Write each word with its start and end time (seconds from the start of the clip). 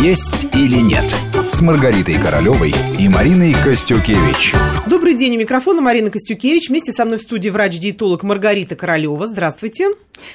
«Есть 0.00 0.46
или 0.54 0.80
нет» 0.80 1.27
с 1.50 1.60
Маргаритой 1.60 2.14
Королевой 2.14 2.74
и 2.98 3.08
Мариной 3.08 3.54
Костюкевич. 3.54 4.54
Добрый 4.86 5.14
день, 5.14 5.36
у 5.36 5.38
микрофона 5.38 5.80
Марина 5.80 6.10
Костюкевич. 6.10 6.68
Вместе 6.68 6.92
со 6.92 7.04
мной 7.04 7.18
в 7.18 7.22
студии 7.22 7.48
врач-диетолог 7.48 8.22
Маргарита 8.24 8.76
Королева. 8.76 9.26
Здравствуйте. 9.26 9.88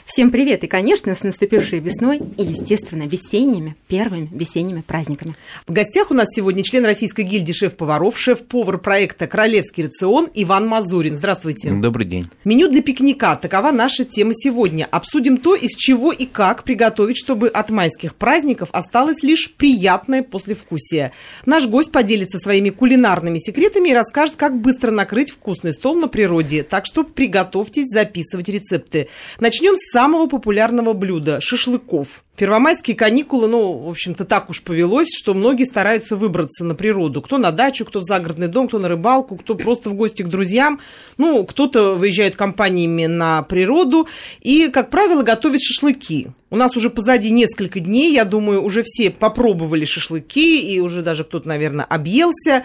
Всем 0.05 0.31
привет 0.31 0.63
и, 0.63 0.67
конечно, 0.67 1.13
с 1.13 1.23
наступившей 1.23 1.79
весной 1.79 2.21
и, 2.37 2.43
естественно, 2.43 3.03
весенними, 3.03 3.75
первыми 3.87 4.29
весенними 4.31 4.81
праздниками. 4.81 5.35
В 5.67 5.73
гостях 5.73 6.09
у 6.11 6.13
нас 6.13 6.27
сегодня 6.33 6.63
член 6.63 6.85
Российской 6.85 7.23
гильдии 7.23 7.51
шеф-поваров, 7.51 8.17
шеф-повар 8.17 8.77
проекта 8.77 9.27
«Королевский 9.27 9.85
рацион» 9.85 10.29
Иван 10.33 10.67
Мазурин. 10.67 11.15
Здравствуйте. 11.15 11.71
Добрый 11.71 12.05
день. 12.05 12.27
Меню 12.45 12.69
для 12.69 12.81
пикника. 12.81 13.35
Такова 13.35 13.71
наша 13.71 14.05
тема 14.05 14.31
сегодня. 14.33 14.87
Обсудим 14.89 15.37
то, 15.37 15.53
из 15.53 15.75
чего 15.75 16.13
и 16.13 16.25
как 16.25 16.63
приготовить, 16.63 17.17
чтобы 17.17 17.49
от 17.49 17.69
майских 17.69 18.15
праздников 18.15 18.69
осталось 18.71 19.21
лишь 19.21 19.53
приятное 19.53 20.23
послевкусие. 20.23 20.92
Наш 21.45 21.67
гость 21.67 21.91
поделится 21.91 22.39
своими 22.39 22.69
кулинарными 22.69 23.39
секретами 23.39 23.89
и 23.89 23.93
расскажет, 23.93 24.35
как 24.35 24.59
быстро 24.59 24.91
накрыть 24.91 25.31
вкусный 25.31 25.73
стол 25.73 25.95
на 25.95 26.07
природе. 26.07 26.63
Так 26.63 26.85
что 26.85 27.03
приготовьтесь 27.03 27.87
записывать 27.89 28.49
рецепты. 28.49 29.09
Начнем 29.39 29.75
с 29.75 29.91
самого 29.91 30.27
популярного 30.27 30.93
блюда– 30.93 31.39
шашлыков. 31.41 32.23
Первомайские 32.35 32.95
каникулы, 32.95 33.47
ну, 33.47 33.73
в 33.73 33.89
общем-то, 33.89 34.25
так 34.25 34.49
уж 34.49 34.63
повелось, 34.63 35.09
что 35.15 35.35
многие 35.35 35.65
стараются 35.65 36.15
выбраться 36.15 36.65
на 36.65 36.73
природу. 36.73 37.21
Кто 37.21 37.37
на 37.37 37.51
дачу, 37.51 37.85
кто 37.85 37.99
в 37.99 38.03
загородный 38.03 38.47
дом, 38.47 38.67
кто 38.67 38.79
на 38.79 38.87
рыбалку, 38.87 39.35
кто 39.35 39.53
просто 39.53 39.91
в 39.91 39.93
гости 39.93 40.23
к 40.23 40.27
друзьям. 40.27 40.79
Ну, 41.17 41.43
кто-то 41.43 41.93
выезжает 41.93 42.35
компаниями 42.35 43.05
на 43.05 43.43
природу 43.43 44.07
и, 44.41 44.69
как 44.69 44.89
правило, 44.89 45.21
готовит 45.21 45.61
шашлыки. 45.61 46.29
У 46.53 46.55
нас 46.55 46.77
уже 46.77 46.91
позади 46.91 47.31
несколько 47.31 47.79
дней, 47.79 48.13
я 48.13 48.25
думаю, 48.25 48.63
уже 48.63 48.83
все 48.85 49.09
попробовали 49.09 49.85
шашлыки, 49.85 50.61
и 50.61 50.79
уже 50.79 51.01
даже 51.01 51.23
кто-то, 51.23 51.47
наверное, 51.47 51.83
объелся. 51.83 52.63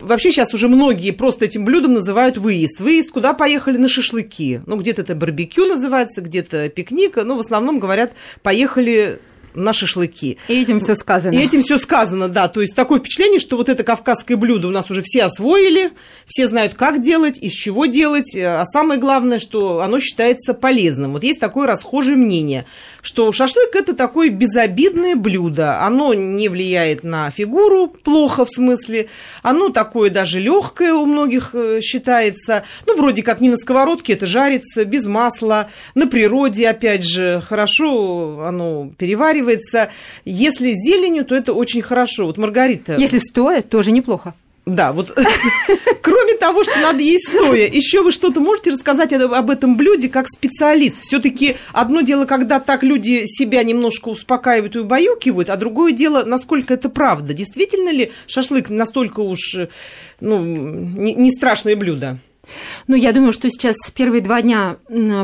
Вообще 0.00 0.32
сейчас 0.32 0.54
уже 0.54 0.66
многие 0.66 1.12
просто 1.12 1.44
этим 1.44 1.64
блюдом 1.64 1.94
называют 1.94 2.36
выезд. 2.36 2.80
Выезд, 2.80 3.12
куда 3.12 3.34
поехали 3.34 3.76
на 3.76 3.86
шашлыки. 3.86 4.60
Ну, 4.66 4.74
где-то 4.74 5.02
это 5.02 5.14
барбекю 5.14 5.66
называется, 5.66 6.20
где-то 6.20 6.68
пикник, 6.68 7.14
но 7.14 7.36
в 7.36 7.40
основном 7.40 7.78
говорят, 7.78 8.12
поехали 8.42 9.17
на 9.54 9.72
шашлыки. 9.72 10.38
И 10.48 10.60
этим 10.60 10.80
все 10.80 10.94
сказано. 10.94 11.34
И 11.34 11.38
этим 11.38 11.60
все 11.60 11.78
сказано, 11.78 12.28
да. 12.28 12.48
То 12.48 12.60
есть 12.60 12.74
такое 12.74 12.98
впечатление, 12.98 13.38
что 13.38 13.56
вот 13.56 13.68
это 13.68 13.82
кавказское 13.82 14.36
блюдо 14.36 14.68
у 14.68 14.70
нас 14.70 14.90
уже 14.90 15.02
все 15.02 15.24
освоили, 15.24 15.92
все 16.26 16.46
знают, 16.46 16.74
как 16.74 17.00
делать, 17.02 17.38
из 17.38 17.52
чего 17.52 17.86
делать, 17.86 18.36
а 18.36 18.64
самое 18.72 19.00
главное, 19.00 19.38
что 19.38 19.80
оно 19.80 20.00
считается 20.00 20.54
полезным. 20.54 21.12
Вот 21.12 21.22
есть 21.22 21.40
такое 21.40 21.66
расхожее 21.66 22.16
мнение, 22.16 22.66
что 23.08 23.32
шашлык 23.32 23.74
это 23.74 23.94
такое 23.94 24.28
безобидное 24.28 25.16
блюдо, 25.16 25.80
оно 25.80 26.12
не 26.12 26.50
влияет 26.50 27.04
на 27.04 27.30
фигуру 27.30 27.88
плохо 27.88 28.44
в 28.44 28.50
смысле, 28.50 29.08
оно 29.42 29.70
такое 29.70 30.10
даже 30.10 30.40
легкое 30.40 30.92
у 30.92 31.06
многих 31.06 31.54
э, 31.54 31.80
считается, 31.80 32.64
ну 32.86 32.98
вроде 32.98 33.22
как 33.22 33.40
не 33.40 33.48
на 33.48 33.56
сковородке 33.56 34.12
это 34.12 34.26
жарится, 34.26 34.84
без 34.84 35.06
масла, 35.06 35.70
на 35.94 36.06
природе 36.06 36.68
опять 36.68 37.02
же 37.02 37.40
хорошо 37.40 38.42
оно 38.46 38.90
переваривается. 38.98 39.88
Если 40.26 40.74
зеленью, 40.74 41.24
то 41.24 41.34
это 41.34 41.54
очень 41.54 41.80
хорошо. 41.80 42.26
Вот 42.26 42.36
Маргарита... 42.36 42.96
Если 42.96 43.18
стоя, 43.18 43.62
тоже 43.62 43.90
неплохо. 43.90 44.34
Да, 44.68 44.92
вот 44.92 45.18
кроме 46.02 46.34
того, 46.34 46.62
что 46.62 46.78
надо 46.80 47.00
есть 47.00 47.28
стоя, 47.28 47.66
еще 47.66 48.02
вы 48.02 48.12
что-то 48.12 48.40
можете 48.40 48.70
рассказать 48.70 49.14
об 49.14 49.48
этом 49.48 49.78
блюде 49.78 50.10
как 50.10 50.28
специалист? 50.28 51.00
Все-таки 51.00 51.56
одно 51.72 52.02
дело, 52.02 52.26
когда 52.26 52.60
так 52.60 52.82
люди 52.82 53.24
себя 53.24 53.62
немножко 53.62 54.10
успокаивают 54.10 54.76
и 54.76 54.80
убаюкивают, 54.80 55.48
а 55.48 55.56
другое 55.56 55.92
дело, 55.92 56.24
насколько 56.24 56.74
это 56.74 56.90
правда. 56.90 57.32
Действительно 57.32 57.88
ли 57.88 58.12
шашлык 58.26 58.68
настолько 58.68 59.20
уж 59.20 59.56
ну, 60.20 60.44
не, 60.44 61.14
не 61.14 61.30
страшное 61.30 61.74
блюдо? 61.74 62.18
Ну, 62.86 62.96
я 62.96 63.12
думаю, 63.12 63.32
что 63.32 63.48
сейчас 63.50 63.76
первые 63.94 64.22
два 64.22 64.42
дня 64.42 64.76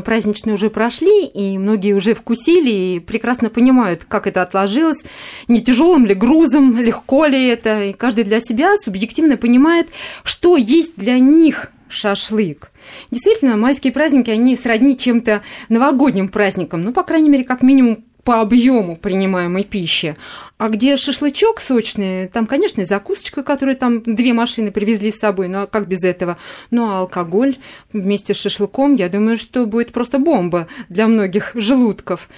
праздничные 0.04 0.54
уже 0.54 0.70
прошли, 0.70 1.26
и 1.26 1.58
многие 1.58 1.94
уже 1.94 2.14
вкусили 2.14 2.70
и 2.70 3.00
прекрасно 3.00 3.50
понимают, 3.50 4.04
как 4.04 4.26
это 4.26 4.42
отложилось, 4.42 5.04
не 5.48 5.62
тяжелым 5.62 6.06
ли 6.06 6.14
грузом, 6.14 6.76
легко 6.78 7.26
ли 7.26 7.48
это, 7.48 7.84
и 7.84 7.92
каждый 7.92 8.24
для 8.24 8.40
себя 8.40 8.76
субъективно 8.82 9.36
понимает, 9.36 9.88
что 10.22 10.56
есть 10.56 10.96
для 10.96 11.18
них 11.18 11.70
шашлык. 11.88 12.72
Действительно, 13.10 13.56
майские 13.56 13.92
праздники, 13.92 14.30
они 14.30 14.56
сродни 14.56 14.96
чем-то 14.96 15.42
новогодним 15.68 16.28
праздникам, 16.28 16.82
ну, 16.82 16.92
по 16.92 17.02
крайней 17.02 17.28
мере, 17.28 17.44
как 17.44 17.62
минимум 17.62 18.04
по 18.24 18.40
объему 18.40 18.96
принимаемой 18.96 19.64
пищи. 19.64 20.16
А 20.56 20.68
где 20.68 20.96
шашлычок 20.96 21.60
сочный, 21.60 22.28
там, 22.28 22.46
конечно, 22.46 22.80
и 22.80 22.84
закусочка, 22.84 23.42
которую 23.42 23.76
там 23.76 24.02
две 24.02 24.32
машины 24.32 24.70
привезли 24.70 25.12
с 25.12 25.18
собой, 25.18 25.48
ну 25.48 25.62
а 25.62 25.66
как 25.66 25.86
без 25.86 26.04
этого? 26.04 26.38
Ну 26.70 26.90
а 26.90 27.00
алкоголь 27.00 27.56
вместе 27.92 28.34
с 28.34 28.38
шашлыком, 28.38 28.94
я 28.94 29.08
думаю, 29.08 29.36
что 29.36 29.66
будет 29.66 29.92
просто 29.92 30.18
бомба 30.18 30.68
для 30.88 31.06
многих 31.06 31.52
желудков. 31.54 32.28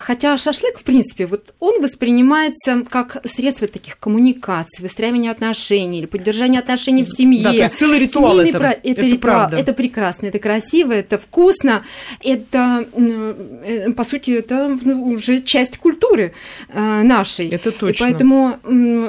Хотя 0.00 0.36
шашлык, 0.36 0.78
в 0.78 0.84
принципе, 0.84 1.26
вот 1.26 1.54
он 1.58 1.82
воспринимается 1.82 2.84
как 2.88 3.16
средство 3.24 3.66
таких 3.66 3.98
коммуникаций, 3.98 4.80
выстраивания 4.80 5.32
отношений 5.32 5.98
или 5.98 6.06
поддержания 6.06 6.60
отношений 6.60 7.02
в 7.02 7.08
семье. 7.08 7.42
Да, 7.42 7.50
то 7.50 7.56
есть 7.56 7.78
целый 7.78 7.98
ритуал 7.98 8.38
это, 8.38 8.58
про... 8.58 8.70
это, 8.70 8.88
это 8.90 9.02
ритуал. 9.02 9.20
Правда. 9.20 9.56
Это 9.56 9.72
прекрасно, 9.72 10.26
это 10.26 10.38
красиво, 10.38 10.92
это 10.92 11.18
вкусно, 11.18 11.84
это, 12.22 12.86
э, 12.94 13.90
по 13.90 14.04
сути, 14.04 14.30
это 14.30 14.78
уже 14.84 15.42
часть 15.42 15.78
культуры 15.78 16.32
э, 16.68 17.02
нашей. 17.02 17.48
Это 17.48 17.72
точно. 17.72 18.04
И 18.04 18.08
поэтому 18.08 18.60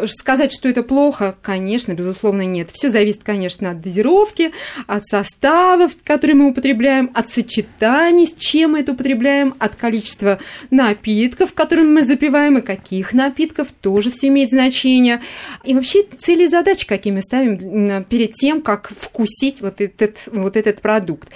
сказать, 0.07 0.51
что 0.51 0.67
это 0.69 0.81
плохо, 0.81 1.35
конечно, 1.43 1.93
безусловно, 1.93 2.41
нет. 2.41 2.69
Все 2.73 2.89
зависит, 2.89 3.21
конечно, 3.23 3.71
от 3.71 3.81
дозировки, 3.81 4.53
от 4.87 5.05
составов, 5.05 5.91
которые 6.03 6.35
мы 6.35 6.49
употребляем, 6.49 7.11
от 7.13 7.29
сочетаний, 7.29 8.25
с 8.25 8.33
чем 8.33 8.71
мы 8.71 8.79
это 8.79 8.93
употребляем, 8.93 9.53
от 9.59 9.75
количества 9.75 10.39
напитков, 10.79 11.53
которыми 11.53 11.99
мы 11.99 12.05
запиваем, 12.05 12.57
и 12.57 12.61
каких 12.61 13.13
напитков, 13.13 13.71
тоже 13.71 14.11
все 14.11 14.27
имеет 14.27 14.49
значение. 14.49 15.21
И 15.63 15.73
вообще 15.73 16.03
цели 16.17 16.45
и 16.45 16.47
задачи, 16.47 16.87
какие 16.87 17.13
мы 17.13 17.21
ставим 17.21 18.03
перед 18.05 18.33
тем, 18.33 18.61
как 18.61 18.91
вкусить 18.97 19.61
вот 19.61 19.81
этот, 19.81 20.27
вот 20.31 20.55
этот 20.55 20.81
продукт. 20.81 21.29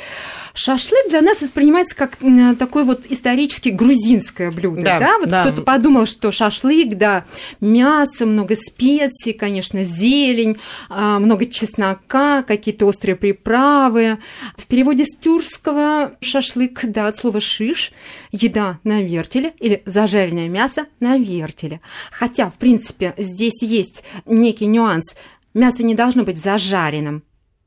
Шашлык 0.55 1.09
для 1.09 1.21
нас 1.21 1.41
воспринимается 1.41 1.95
как 1.95 2.17
такое 2.59 2.83
вот 2.83 3.05
исторически 3.09 3.69
грузинское 3.69 4.51
блюдо. 4.51 4.83
Да, 4.83 4.99
да? 4.99 5.17
Вот 5.19 5.29
да. 5.29 5.43
кто-то 5.43 5.63
подумал, 5.63 6.05
что 6.05 6.31
шашлык, 6.31 6.95
да, 6.95 7.25
мясо, 7.59 8.25
много 8.25 8.55
специй, 8.55 9.33
конечно, 9.33 9.83
зелень, 9.83 10.57
а, 10.89 11.17
много 11.17 11.47
чеснока, 11.47 12.43
какие-то 12.43 12.85
острые 12.85 13.15
приправы. 13.15 14.19
В 14.55 14.67
переводе 14.67 15.05
с 15.05 15.17
тюркского 15.17 16.13
шашлык, 16.21 16.81
да, 16.83 17.07
от 17.07 17.17
слова 17.17 17.41
шиш, 17.41 17.91
еда 18.31 18.79
на 18.83 19.01
вертеле 19.33 19.53
или 19.59 19.83
зажаренное 19.85 20.49
мясо 20.49 20.85
на 20.99 21.17
вертеле. 21.17 21.81
Хотя, 22.11 22.49
в 22.49 22.57
принципе, 22.57 23.13
здесь 23.17 23.61
есть 23.61 24.03
некий 24.25 24.67
нюанс. 24.67 25.15
Мясо 25.53 25.83
не 25.83 25.95
должно 25.95 26.23
быть 26.23 26.41
зажаренным 26.41 27.23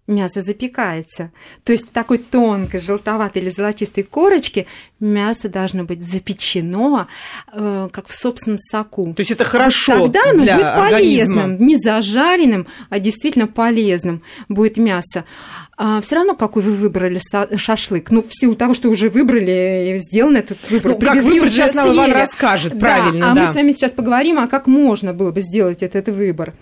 мясо 0.06 0.40
запекается. 0.40 1.32
То 1.64 1.72
есть 1.72 1.88
в 1.88 1.90
такой 1.90 2.18
тонкой, 2.18 2.80
желтоватой 2.80 3.42
или 3.42 3.50
золотистой 3.50 4.04
корочке 4.04 4.66
мясо 5.00 5.48
должно 5.48 5.84
быть 5.84 6.02
запечено, 6.02 7.08
э, 7.52 7.88
как 7.92 8.08
в 8.08 8.14
собственном 8.14 8.58
соку. 8.58 9.12
То 9.14 9.20
есть 9.20 9.30
это 9.30 9.44
хорошо 9.44 9.98
вот 9.98 10.12
Тогда 10.12 10.30
оно 10.30 10.42
для 10.42 10.54
будет 10.54 10.66
организма. 10.66 11.34
полезным, 11.34 11.66
не 11.66 11.78
зажаренным, 11.78 12.66
а 12.88 12.98
действительно 12.98 13.46
полезным 13.46 14.22
будет 14.48 14.76
мясо. 14.76 15.24
А 15.78 16.00
все 16.00 16.16
равно, 16.16 16.34
какой 16.34 16.62
вы 16.62 16.72
выбрали 16.72 17.20
шашлык. 17.56 18.10
Ну, 18.10 18.22
в 18.22 18.28
силу 18.30 18.54
того, 18.54 18.72
что 18.72 18.88
уже 18.88 19.10
выбрали, 19.10 20.00
сделан 20.02 20.36
этот 20.36 20.58
выбор. 20.70 20.92
Ну, 20.92 20.98
как 20.98 21.22
выбрать, 21.22 21.52
сейчас 21.52 21.74
нам 21.74 21.92
Иван 21.92 22.12
расскажет, 22.12 22.72
да, 22.72 22.78
правильно. 22.78 23.30
А 23.30 23.34
да. 23.34 23.42
мы 23.42 23.52
с 23.52 23.54
вами 23.54 23.72
сейчас 23.72 23.92
поговорим, 23.92 24.38
а 24.38 24.46
как 24.46 24.66
можно 24.66 25.12
было 25.12 25.32
бы 25.32 25.42
сделать 25.42 25.82
этот 25.82 26.08
выбор 26.08 26.54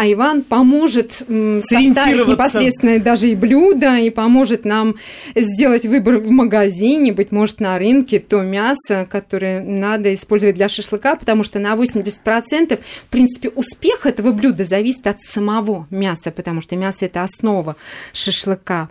а 0.00 0.10
Иван 0.10 0.44
поможет 0.44 1.12
составить 1.12 2.26
непосредственно 2.26 2.98
даже 3.00 3.28
и 3.28 3.34
блюдо, 3.34 3.98
и 3.98 4.08
поможет 4.08 4.64
нам 4.64 4.94
сделать 5.34 5.84
выбор 5.84 6.16
в 6.16 6.30
магазине, 6.30 7.12
быть 7.12 7.32
может, 7.32 7.60
на 7.60 7.78
рынке, 7.78 8.18
то 8.18 8.40
мясо, 8.40 9.06
которое 9.10 9.62
надо 9.62 10.14
использовать 10.14 10.54
для 10.56 10.70
шашлыка, 10.70 11.16
потому 11.16 11.42
что 11.42 11.58
на 11.58 11.74
80% 11.74 12.78
в 12.78 13.10
принципе 13.10 13.50
успех 13.50 14.06
этого 14.06 14.32
блюда 14.32 14.64
зависит 14.64 15.06
от 15.06 15.20
самого 15.20 15.86
мяса, 15.90 16.30
потому 16.30 16.62
что 16.62 16.76
мясо– 16.76 17.04
это 17.06 17.22
основа 17.22 17.76
шашлыка. 18.14 18.88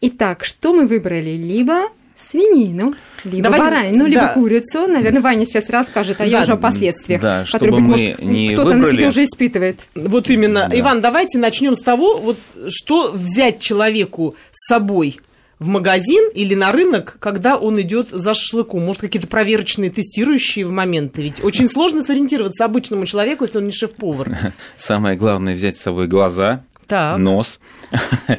Итак, 0.00 0.42
что 0.46 0.72
мы 0.72 0.86
выбрали? 0.86 1.32
Либо 1.32 1.88
свинину, 2.16 2.94
либо 3.24 3.44
Давайте, 3.44 3.66
баранину, 3.66 4.06
либо 4.06 4.22
да. 4.22 4.34
курицу. 4.34 4.86
Наверное, 4.86 5.20
Ваня 5.20 5.46
сейчас 5.46 5.70
расскажет, 5.70 6.16
а 6.20 6.24
да, 6.24 6.24
я 6.24 6.42
уже 6.42 6.52
о 6.52 6.56
последствиях, 6.56 7.20
да, 7.20 7.44
которые, 7.50 7.74
быть, 7.74 7.82
может, 7.82 8.16
кто-то 8.16 8.68
выбрали... 8.68 8.82
на 8.82 8.90
себе 8.90 9.08
уже 9.08 9.24
испытывает. 9.24 9.80
Вот 9.94 10.30
именно. 10.30 10.68
Да. 10.70 10.80
Иван, 10.80 11.00
давайте 11.00 11.38
начнем 11.38 11.74
с 11.74 11.80
того, 11.80 12.18
вот, 12.18 12.38
что 12.68 13.12
взять 13.12 13.60
человеку 13.60 14.34
с 14.52 14.68
собой 14.68 15.18
в 15.58 15.68
магазин 15.68 16.30
или 16.34 16.54
на 16.54 16.72
рынок, 16.72 17.16
когда 17.18 17.56
он 17.56 17.80
идет 17.80 18.10
за 18.10 18.34
шашлыком? 18.34 18.84
Может, 18.84 19.00
какие-то 19.00 19.28
проверочные, 19.28 19.90
тестирующие 19.90 20.66
моменты? 20.66 21.22
Ведь 21.22 21.42
очень 21.42 21.68
сложно 21.68 22.02
сориентироваться 22.02 22.64
обычному 22.64 23.06
человеку, 23.06 23.44
если 23.44 23.58
он 23.58 23.66
не 23.66 23.72
шеф-повар. 23.72 24.36
Самое 24.76 25.16
главное 25.16 25.54
взять 25.54 25.76
с 25.76 25.80
собой 25.80 26.08
глаза, 26.08 26.64
Так. 26.86 27.18
нос. 27.18 27.58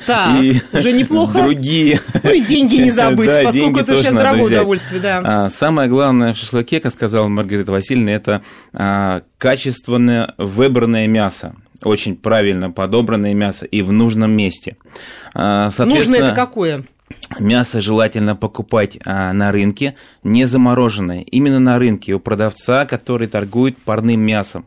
Так, 0.06 0.42
и 0.42 0.62
уже 0.74 0.92
неплохо. 0.92 1.42
Другие. 1.42 2.00
Ну 2.24 2.32
и 2.32 2.42
деньги 2.42 2.76
не 2.76 2.92
забыть, 2.92 3.30
Да, 3.30 3.44
поскольку 3.44 3.80
это 3.80 3.98
сейчас 3.98 4.14
дорогое 4.14 4.44
взять. 4.44 4.58
удовольствие, 4.60 5.02
да. 5.02 5.22
А, 5.24 5.50
Самое 5.50 5.90
главное 5.90 6.34
в 6.34 6.38
шашлыке, 6.38 6.80
как 6.80 6.92
сказала 6.92 7.28
Маргарита 7.28 7.72
Васильевна, 7.72 8.12
это 8.12 8.42
а, 8.74 9.22
качественное 9.38 10.34
выбранное 10.38 11.08
мясо. 11.08 11.56
Очень 11.84 12.16
правильно 12.16 12.72
подобранное 12.72 13.34
мясо 13.34 13.66
и 13.66 13.82
в 13.82 13.92
нужном 13.92 14.32
месте. 14.32 14.76
А, 15.34 15.70
Нужно 15.80 16.16
это 16.16 16.32
какое? 16.34 16.84
Мясо 17.40 17.80
желательно 17.82 18.36
покупать 18.36 18.98
а, 19.06 19.32
на 19.32 19.52
рынке, 19.52 19.96
не 20.24 20.46
замороженное. 20.46 21.22
Именно 21.22 21.60
на 21.60 21.80
рынке 21.80 22.14
у 22.14 22.20
продавца, 22.20 22.86
который 22.86 23.28
торгует 23.28 23.78
парным 23.78 24.20
мясом. 24.20 24.66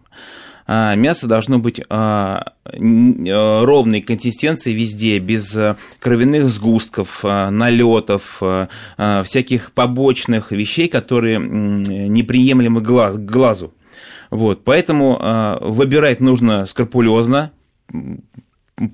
А, 0.73 0.95
мясо 0.95 1.27
должно 1.27 1.59
быть 1.59 1.83
а, 1.89 2.53
а, 2.65 3.65
ровной 3.65 4.03
консистенции 4.03 4.73
везде, 4.73 5.19
без 5.19 5.53
а, 5.57 5.77
кровяных 5.99 6.49
сгустков, 6.49 7.25
налетов, 7.25 8.41
всяких 8.97 9.73
побочных 9.73 10.53
вещей, 10.53 10.87
которые 10.87 11.41
неприемлемы 11.41 12.81
глаз, 12.83 13.17
глазу. 13.17 13.75
Вот, 14.31 14.63
поэтому 14.63 15.59
выбирать 15.61 16.21
нужно 16.21 16.67
скрупулезно, 16.67 17.51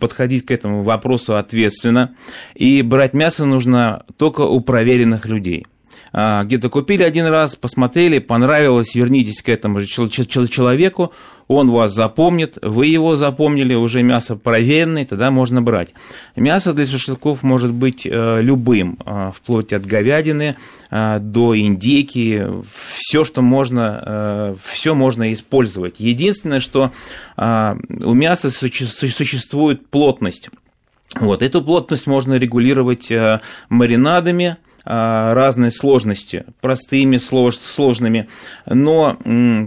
подходить 0.00 0.46
к 0.46 0.50
этому 0.52 0.82
вопросу 0.82 1.36
ответственно. 1.36 2.16
И 2.54 2.80
брать 2.80 3.12
мясо 3.12 3.44
нужно 3.44 4.06
только 4.16 4.40
у 4.40 4.60
проверенных 4.60 5.26
людей. 5.26 5.66
А, 6.18 6.44
Где-то 6.44 6.70
купили 6.70 7.02
один 7.02 7.26
раз, 7.26 7.56
посмотрели, 7.56 8.20
понравилось, 8.20 8.94
вернитесь 8.94 9.42
к 9.42 9.50
этому 9.50 9.80
же 9.80 9.86
чел- 9.86 10.08
чел- 10.08 10.46
человеку, 10.48 11.12
он 11.46 11.70
вас 11.70 11.92
запомнит, 11.92 12.56
вы 12.62 12.86
его 12.86 13.16
запомнили, 13.16 13.74
уже 13.74 14.02
мясо 14.02 14.34
проверенное, 14.34 15.04
тогда 15.04 15.30
можно 15.30 15.60
брать. 15.60 15.90
Мясо 16.34 16.72
для 16.72 16.86
шашлыков 16.86 17.42
может 17.42 17.70
быть 17.70 18.06
э, 18.06 18.38
любым, 18.40 18.98
э, 19.04 19.30
вплоть 19.34 19.74
от 19.74 19.84
говядины 19.84 20.56
э, 20.90 21.18
до 21.20 21.54
индейки, 21.54 22.46
все, 22.94 23.22
что 23.24 23.42
можно, 23.42 24.56
все 24.64 24.94
можно 24.94 25.30
использовать. 25.34 25.96
Единственное, 25.98 26.60
что 26.60 26.92
у 27.36 28.14
мяса 28.14 28.48
суще- 28.48 28.86
су- 28.86 29.08
существует 29.08 29.86
плотность. 29.90 30.48
Вот, 31.20 31.42
эту 31.42 31.60
плотность 31.62 32.06
можно 32.06 32.34
регулировать 32.38 33.12
маринадами, 33.68 34.56
разной 34.86 35.72
сложности, 35.72 36.44
простыми, 36.60 37.16
слож- 37.16 37.58
сложными. 37.58 38.28
Но, 38.66 39.18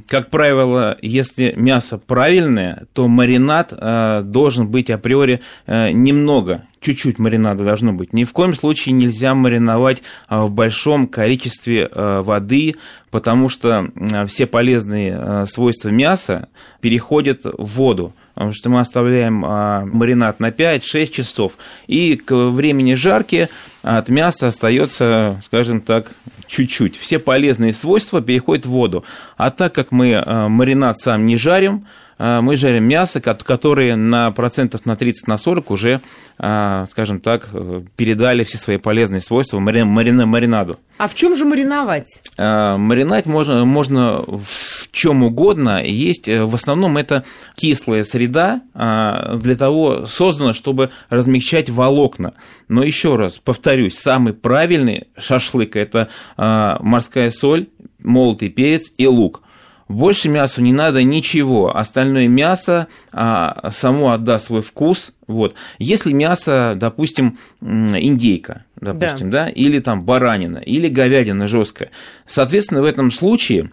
как 0.07 0.29
правило, 0.29 0.97
если 1.01 1.53
мясо 1.55 1.97
правильное, 1.97 2.87
то 2.93 3.07
маринад 3.07 3.73
э, 3.75 4.21
должен 4.23 4.69
быть 4.69 4.89
априори 4.89 5.41
э, 5.67 5.91
немного, 5.91 6.63
чуть-чуть 6.81 7.19
маринада 7.19 7.63
должно 7.63 7.93
быть. 7.93 8.13
Ни 8.13 8.23
в 8.23 8.33
коем 8.33 8.55
случае 8.55 8.93
нельзя 8.93 9.33
мариновать 9.35 10.01
а, 10.27 10.45
в 10.45 10.51
большом 10.51 11.07
количестве 11.07 11.89
а, 11.91 12.21
воды, 12.21 12.75
потому 13.11 13.49
что 13.49 13.89
а, 13.95 14.25
все 14.27 14.45
полезные 14.45 15.15
а, 15.15 15.45
свойства 15.45 15.89
мяса 15.89 16.49
переходят 16.81 17.41
в 17.43 17.65
воду. 17.65 18.13
Потому 18.39 18.53
что 18.53 18.69
мы 18.69 18.79
оставляем 18.79 19.43
а, 19.45 19.83
маринад 19.83 20.39
на 20.39 20.49
5-6 20.49 21.07
часов, 21.11 21.57
и 21.87 22.15
к 22.15 22.33
времени 22.33 22.93
жарки 22.93 23.49
от 23.81 24.07
мяса 24.07 24.47
остается, 24.47 25.41
скажем 25.43 25.81
так, 25.81 26.13
чуть-чуть. 26.47 26.97
Все 26.97 27.19
полезные 27.19 27.73
свойства 27.73 28.21
переходят 28.21 28.65
в 28.65 28.69
воду. 28.69 29.03
А 29.35 29.51
так 29.51 29.75
как 29.75 29.91
мы 29.91 30.15
а, 30.15 30.47
маринад 30.47 30.97
сам 30.97 31.25
не 31.25 31.35
жарим, 31.35 31.85
мы 32.19 32.57
жарим 32.57 32.83
мясо, 32.83 33.21
ко- 33.21 33.33
которое 33.33 33.95
на 33.95 34.31
процентов 34.31 34.85
на 34.85 34.95
30 34.95 35.27
на 35.27 35.37
40 35.37 35.71
уже, 35.71 36.01
а, 36.37 36.85
скажем 36.91 37.19
так, 37.21 37.49
э, 37.53 37.81
передали 37.95 38.43
все 38.43 38.57
свои 38.57 38.77
полезные 38.77 39.21
свойства 39.21 39.59
мари- 39.59 39.83
марина- 39.83 40.25
маринаду. 40.25 40.77
А 40.97 41.07
в 41.07 41.15
чем 41.15 41.35
же 41.35 41.45
мариновать? 41.45 42.21
А, 42.37 42.77
Маринать 42.77 43.25
можно, 43.25 43.63
можно 43.65 44.21
в 44.27 44.89
чем 44.91 45.23
угодно. 45.23 45.83
Есть 45.83 46.27
э, 46.27 46.43
в 46.43 46.53
основном 46.55 46.97
это 46.97 47.23
кислая 47.55 48.03
среда 48.03 48.61
а, 48.73 49.37
для 49.37 49.55
того 49.55 50.05
создана, 50.05 50.53
чтобы 50.53 50.89
размягчать 51.09 51.69
волокна. 51.69 52.33
Но 52.67 52.83
еще 52.83 53.15
раз 53.15 53.37
повторюсь, 53.37 53.97
самый 53.97 54.33
правильный 54.33 55.07
шашлык 55.17 55.75
это 55.75 56.09
а, 56.37 56.79
морская 56.81 57.31
соль, 57.31 57.67
молотый 58.03 58.49
перец 58.49 58.91
и 58.97 59.07
лук. 59.07 59.41
Больше 59.89 60.29
мясу 60.29 60.61
не 60.61 60.71
надо 60.71 61.03
ничего. 61.03 61.75
Остальное 61.75 62.27
мясо 62.27 62.87
а, 63.11 63.69
само 63.71 64.11
отдаст 64.11 64.45
свой 64.45 64.61
вкус. 64.61 65.13
Вот. 65.25 65.55
Если 65.79 66.13
мясо, 66.13 66.73
допустим, 66.75 67.39
индейка, 67.59 68.65
допустим, 68.79 69.31
да. 69.31 69.49
или 69.49 69.79
там 69.79 70.03
баранина, 70.03 70.59
или 70.59 70.87
говядина 70.87 71.47
жесткая, 71.47 71.89
соответственно, 72.27 72.83
в 72.83 72.85
этом 72.85 73.11
случае 73.11 73.71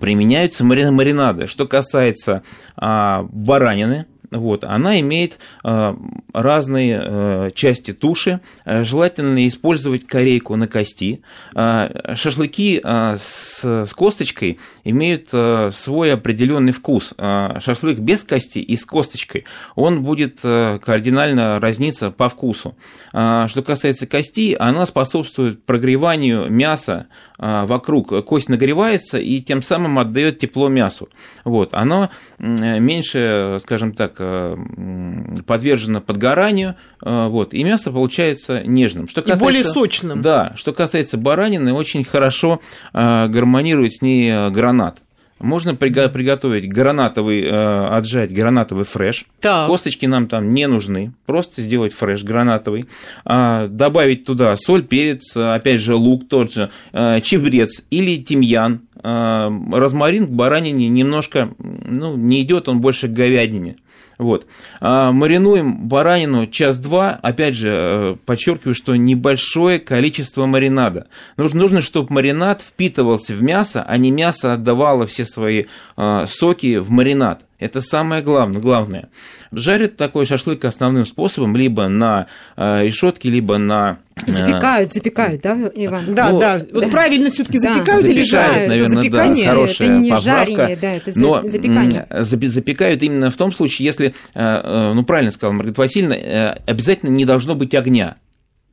применяются 0.00 0.64
мари- 0.64 0.90
маринады. 0.90 1.48
Что 1.48 1.66
касается 1.66 2.44
а, 2.76 3.26
баранины, 3.32 4.06
вот, 4.34 4.64
она 4.64 5.00
имеет 5.00 5.38
а, 5.62 5.96
разные 6.32 7.00
а, 7.00 7.50
части 7.52 7.92
туши. 7.92 8.40
А, 8.64 8.84
Желательно 8.84 9.46
использовать 9.46 10.06
корейку 10.06 10.56
на 10.56 10.66
кости. 10.66 11.22
Шашлыки 11.54 12.80
с, 12.84 13.60
с 13.62 13.94
косточкой 13.94 14.58
имеют 14.84 15.28
свой 15.74 16.12
определенный 16.12 16.72
вкус. 16.72 17.14
Шашлык 17.16 17.98
без 17.98 18.24
кости 18.24 18.58
и 18.58 18.76
с 18.76 18.84
косточкой, 18.84 19.44
он 19.74 20.02
будет 20.02 20.40
кардинально 20.40 21.60
разниться 21.60 22.10
по 22.10 22.28
вкусу. 22.28 22.76
Что 23.10 23.62
касается 23.64 24.06
кости, 24.06 24.56
она 24.58 24.86
способствует 24.86 25.64
прогреванию 25.64 26.50
мяса 26.50 27.06
вокруг. 27.38 28.24
Кость 28.24 28.48
нагревается 28.48 29.18
и 29.18 29.40
тем 29.40 29.62
самым 29.62 29.98
отдает 29.98 30.38
тепло 30.38 30.68
мясу. 30.68 31.08
Вот. 31.44 31.74
Оно 31.74 32.10
меньше, 32.38 33.58
скажем 33.60 33.92
так, 33.92 34.20
подвержено 35.46 36.00
подгоранию, 36.00 36.74
а, 37.02 37.28
вот, 37.28 37.54
и 37.54 37.62
мясо 37.64 37.90
получается 37.90 38.62
нежным. 38.64 39.08
Что 39.08 39.20
И 39.20 39.24
более 39.36 39.62
касается- 39.62 39.72
сочным. 39.72 40.22
Да, 40.22 40.52
что 40.56 40.72
касается 40.72 41.16
баранины, 41.16 41.72
очень 41.72 42.04
хорошо 42.04 42.60
а, 42.92 43.28
гармонирует 43.28 43.92
с 43.94 44.02
ней 44.02 44.50
гранат. 44.50 44.98
Можно 45.40 45.70
приго- 45.70 46.08
приготовить 46.08 46.68
гранатовый, 46.72 47.44
отжать 47.50 48.32
гранатовый 48.32 48.84
фреш. 48.84 49.26
Так. 49.40 49.66
Косточки 49.66 50.06
нам 50.06 50.28
там 50.28 50.54
не 50.54 50.66
нужны. 50.68 51.12
Просто 51.26 51.60
сделать 51.60 51.92
фреш 51.92 52.22
гранатовый. 52.22 52.86
А, 53.24 53.66
Добавить 53.66 54.24
туда 54.24 54.56
соль, 54.56 54.84
перец, 54.84 55.36
опять 55.36 55.80
же 55.80 55.96
лук 55.96 56.28
тот 56.28 56.52
же, 56.52 56.70
чебрец 57.22 57.84
или 57.90 58.16
тимьян. 58.22 58.82
Розмарин 59.02 60.28
к 60.28 60.30
баранине 60.30 60.88
немножко 60.88 61.50
ну, 61.58 62.16
не 62.16 62.40
идет, 62.40 62.68
он 62.68 62.80
больше 62.80 63.08
к 63.08 63.12
говядине. 63.12 63.76
Вот. 64.18 64.46
А, 64.80 65.12
маринуем 65.12 65.88
баранину 65.88 66.46
час-два. 66.46 67.18
Опять 67.22 67.54
же, 67.54 67.70
э, 67.72 68.16
подчеркиваю, 68.24 68.74
что 68.74 68.94
небольшое 68.94 69.78
количество 69.78 70.46
маринада. 70.46 71.06
Нужно, 71.36 71.60
нужно, 71.60 71.82
чтобы 71.82 72.12
маринад 72.12 72.60
впитывался 72.60 73.34
в 73.34 73.42
мясо, 73.42 73.84
а 73.86 73.96
не 73.96 74.10
мясо 74.10 74.52
отдавало 74.52 75.06
все 75.06 75.24
свои 75.24 75.64
э, 75.96 76.24
соки 76.26 76.76
в 76.76 76.90
маринад. 76.90 77.43
Это 77.58 77.80
самое 77.80 78.22
главное. 78.22 78.60
главное. 78.60 79.08
Жарят 79.52 79.96
такой 79.96 80.26
шашлык 80.26 80.64
основным 80.64 81.06
способом 81.06 81.56
либо 81.56 81.86
на 81.88 82.26
э, 82.56 82.84
решетке, 82.84 83.30
либо 83.30 83.58
на... 83.58 83.98
э, 84.26 84.32
Запекают, 84.32 84.92
запекают, 84.92 85.40
да, 85.42 85.70
Иван? 85.74 86.14
Да, 86.14 86.30
Ну, 86.30 86.40
да. 86.40 86.58
Вот 86.72 86.90
правильно 86.90 87.30
все-таки 87.30 87.60
Да. 87.60 87.74
запекают 87.74 88.04
или 88.06 88.22
Запекают, 88.22 88.54
жарят? 88.54 88.68
наверное, 88.68 88.96
запекание, 89.02 89.44
да, 89.44 89.50
хорошая 89.52 89.88
это 89.88 89.96
не 89.98 90.10
поправка. 90.10 90.44
жарение, 90.44 90.76
да, 90.80 90.92
это 90.94 91.12
за- 91.12 91.20
но 91.22 91.48
запекание. 91.48 92.06
запекают 92.10 93.02
именно 93.02 93.30
в 93.30 93.36
том 93.36 93.52
случае, 93.52 93.86
если, 93.86 94.14
э, 94.34 94.92
ну 94.94 95.04
правильно 95.04 95.30
сказала 95.30 95.54
Маргарита 95.54 95.80
Васильевна, 95.80 96.58
обязательно 96.66 97.10
не 97.10 97.24
должно 97.24 97.54
быть 97.54 97.74
огня. 97.74 98.16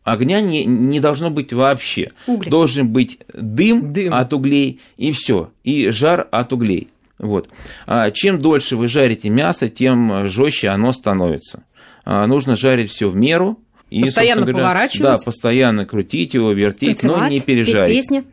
Огня 0.04 0.42
не, 0.42 0.66
не 0.66 1.00
должно 1.00 1.30
быть 1.30 1.54
вообще. 1.54 2.10
Угли. 2.26 2.50
Должен 2.50 2.88
быть 2.88 3.20
дым, 3.36 3.94
Дым. 3.94 4.16
от 4.16 4.34
углей 4.34 4.80
и 4.98 5.12
все, 5.12 5.52
и 5.64 5.90
жар 5.92 6.28
от 6.32 6.52
углей. 6.54 6.88
Вот. 7.22 7.50
А 7.88 8.12
чем 8.12 8.40
дольше 8.40 8.76
вы 8.76 8.88
жарите 8.88 9.30
мясо, 9.30 9.70
тем 9.70 10.28
жестче 10.28 10.70
оно 10.70 10.92
становится. 10.92 11.64
А, 12.04 12.26
нужно 12.28 12.56
жарить 12.56 12.92
все 12.92 13.10
в 13.10 13.16
меру. 13.16 13.60
И, 13.90 14.04
Постоянно 14.04 14.42
говоря, 14.42 14.58
поворачивать. 14.58 15.02
Да, 15.04 15.18
постоянно 15.24 15.86
крутить 15.86 16.34
его, 16.34 16.52
вертеть, 16.52 17.04
но 17.04 17.28
не 17.28 17.40
пережарить. 17.42 17.96
песни. 17.96 18.24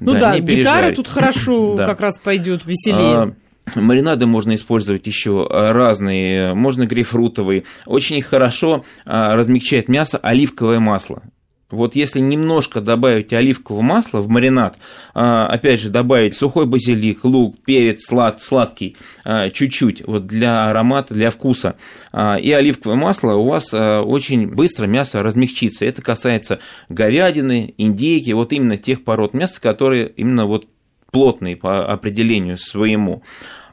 Ну 0.00 0.12
да, 0.12 0.34
не 0.34 0.40
гитара 0.40 0.54
пережарить. 0.56 0.96
тут 0.96 1.08
хорошо 1.08 1.74
Да. 1.76 1.86
как 1.86 2.00
раз 2.00 2.18
пойдет 2.18 2.64
веселее. 2.64 3.16
А, 3.16 3.32
Маринады 3.76 4.24
можно 4.26 4.54
использовать 4.54 5.06
еще 5.06 5.46
разные, 5.50 6.54
можно 6.54 6.86
грейпфрутовые. 6.86 7.64
Очень 7.84 8.22
хорошо 8.22 8.82
размягчает 9.04 9.88
мясо 9.88 10.16
оливковое 10.18 10.80
масло. 10.80 11.22
Вот 11.70 11.94
если 11.94 12.20
немножко 12.20 12.80
добавить 12.80 13.34
оливкового 13.34 13.82
масла 13.82 14.20
в 14.20 14.28
маринад, 14.28 14.78
а, 15.12 15.46
опять 15.48 15.80
же, 15.80 15.90
добавить 15.90 16.34
сухой 16.34 16.64
базилик, 16.64 17.24
лук, 17.24 17.56
перец 17.62 18.06
слад, 18.06 18.40
сладкий, 18.40 18.96
а, 19.24 19.50
чуть-чуть, 19.50 20.06
вот 20.06 20.26
для 20.26 20.70
аромата, 20.70 21.12
для 21.12 21.30
вкуса, 21.30 21.76
а, 22.10 22.36
и 22.36 22.50
оливковое 22.52 22.96
масло, 22.96 23.34
у 23.34 23.48
вас 23.48 23.74
очень 23.74 24.48
быстро 24.48 24.86
мясо 24.86 25.22
размягчится. 25.22 25.84
Это 25.84 26.00
касается 26.00 26.60
говядины, 26.88 27.74
индейки, 27.76 28.30
вот 28.30 28.54
именно 28.54 28.78
тех 28.78 29.04
пород 29.04 29.34
мяса, 29.34 29.60
которые 29.60 30.08
именно 30.16 30.46
вот 30.46 30.66
плотные 31.10 31.56
по 31.56 31.84
определению 31.86 32.56
своему. 32.56 33.22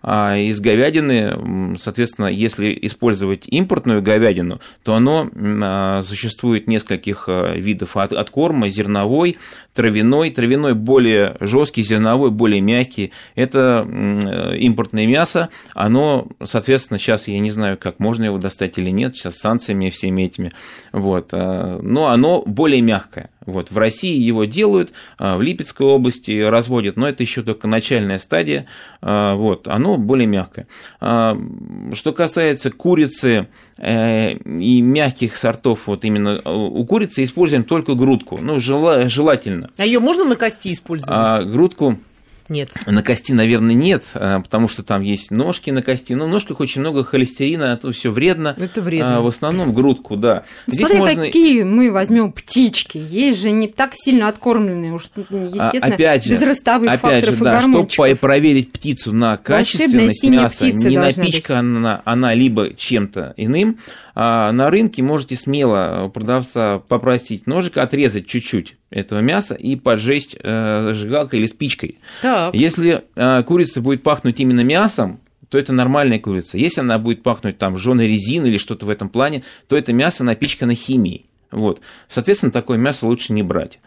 А 0.07 0.37
из 0.37 0.59
говядины, 0.59 1.77
соответственно, 1.79 2.27
если 2.27 2.77
использовать 2.83 3.47
импортную 3.47 4.03
говядину, 4.03 4.59
то 4.83 4.93
оно 4.93 5.31
а, 5.33 6.03
существует 6.03 6.67
нескольких 6.67 7.25
а, 7.27 7.55
видов 7.55 7.97
от, 7.97 8.13
от 8.13 8.29
корма, 8.29 8.69
зерновой, 8.69 9.37
травяной. 9.73 10.29
Травяной 10.29 10.75
более 10.75 11.35
жесткий, 11.39 11.81
зерновой 11.81 12.29
более 12.29 12.61
мягкий. 12.61 13.13
Это 13.33 13.87
импортное 14.59 15.07
мясо, 15.07 15.49
оно, 15.73 16.27
соответственно, 16.43 16.99
сейчас 16.99 17.27
я 17.27 17.39
не 17.39 17.49
знаю, 17.49 17.75
как 17.75 17.97
можно 17.97 18.25
его 18.25 18.37
достать 18.37 18.77
или 18.77 18.91
нет, 18.91 19.15
сейчас 19.15 19.37
с 19.37 19.39
санкциями 19.39 19.89
всеми 19.89 20.21
этими, 20.23 20.51
вот, 20.91 21.31
но 21.31 22.09
оно 22.09 22.43
более 22.45 22.81
мягкое. 22.81 23.29
Вот, 23.45 23.71
в 23.71 23.77
России 23.77 24.17
его 24.17 24.45
делают, 24.45 24.93
в 25.19 25.41
Липецкой 25.41 25.87
области 25.87 26.41
разводят, 26.41 26.97
но 26.97 27.07
это 27.07 27.23
еще 27.23 27.43
только 27.43 27.67
начальная 27.67 28.17
стадия. 28.17 28.67
Вот, 29.01 29.67
оно 29.67 29.97
более 29.97 30.27
мягкое. 30.27 30.67
Что 30.99 32.13
касается 32.13 32.71
курицы 32.71 33.47
э, 33.77 34.33
и 34.33 34.81
мягких 34.81 35.37
сортов, 35.37 35.87
вот 35.87 36.05
именно 36.05 36.41
э, 36.43 36.49
у 36.51 36.85
курицы 36.85 37.23
используем 37.23 37.63
только 37.63 37.95
грудку, 37.95 38.37
ну, 38.37 38.59
желательно. 38.59 39.69
А 39.77 39.85
ее 39.85 39.99
можно 39.99 40.23
на 40.23 40.35
кости 40.35 40.71
использовать? 40.73 41.11
А, 41.11 41.43
грудку 41.43 41.97
нет. 42.49 42.69
На 42.85 43.03
кости, 43.03 43.31
наверное, 43.31 43.73
нет, 43.73 44.03
а, 44.13 44.39
потому 44.39 44.67
что 44.67 44.83
там 44.83 45.01
есть 45.01 45.31
ножки 45.31 45.71
на 45.71 45.81
кости. 45.81 46.13
Но 46.13 46.25
в 46.25 46.29
ножках 46.29 46.59
очень 46.59 46.81
много 46.81 47.03
холестерина, 47.03 47.73
это 47.73 47.91
все 47.91 48.11
вредно. 48.11 48.55
Это 48.57 48.81
вредно. 48.81 49.17
А, 49.17 49.21
в 49.21 49.27
основном 49.27 49.73
грудку, 49.73 50.15
да. 50.15 50.43
Ну, 50.67 50.73
Здесь 50.73 50.87
смотри, 50.87 50.99
можно... 50.99 51.25
какие 51.25 51.63
мы 51.63 51.91
возьмем 51.91 52.31
птички. 52.31 52.97
Есть 52.97 53.41
же 53.41 53.51
не 53.51 53.67
так 53.67 53.91
сильно 53.93 54.27
откормленные, 54.27 54.93
уж, 54.93 55.09
естественно, 55.15 55.95
опять 55.95 56.25
же, 56.25 56.31
без 56.31 56.41
ростовых 56.41 56.89
опять 56.89 57.25
факторов 57.25 57.37
же, 57.37 57.43
да, 57.43 57.61
чтобы 57.61 58.15
проверить 58.15 58.71
птицу 58.71 59.13
на 59.13 59.37
качественность 59.37 60.23
мяса, 60.23 60.71
не 60.71 60.97
напичкана 60.97 62.01
она 62.05 62.33
либо 62.33 62.73
чем-то 62.73 63.33
иным, 63.37 63.79
а 64.04 64.04
на 64.15 64.69
рынке 64.69 65.03
можете 65.03 65.35
смело 65.35 66.09
продавца 66.13 66.79
попросить 66.79 67.47
ножик 67.47 67.77
отрезать 67.77 68.27
чуть-чуть 68.27 68.77
этого 68.89 69.19
мяса 69.19 69.55
и 69.55 69.75
поджечь 69.75 70.35
э, 70.41 70.81
зажигалкой 70.83 71.39
или 71.39 71.47
спичкой. 71.47 71.99
Так. 72.21 72.55
Если 72.55 73.03
э, 73.15 73.43
курица 73.43 73.81
будет 73.81 74.03
пахнуть 74.03 74.39
именно 74.39 74.61
мясом, 74.61 75.19
то 75.49 75.57
это 75.57 75.73
нормальная 75.73 76.19
курица. 76.19 76.57
Если 76.57 76.81
она 76.81 76.97
будет 76.97 77.23
пахнуть 77.23 77.57
там 77.57 77.77
жженой 77.77 78.07
резиной 78.07 78.49
или 78.49 78.57
что-то 78.57 78.85
в 78.85 78.89
этом 78.89 79.09
плане, 79.09 79.43
то 79.67 79.77
это 79.77 79.91
мясо 79.91 80.23
напичкано 80.23 80.75
химией. 80.75 81.25
Вот. 81.51 81.81
Соответственно, 82.07 82.51
такое 82.51 82.77
мясо 82.77 83.05
лучше 83.05 83.33
не 83.33 83.43
брать. 83.43 83.79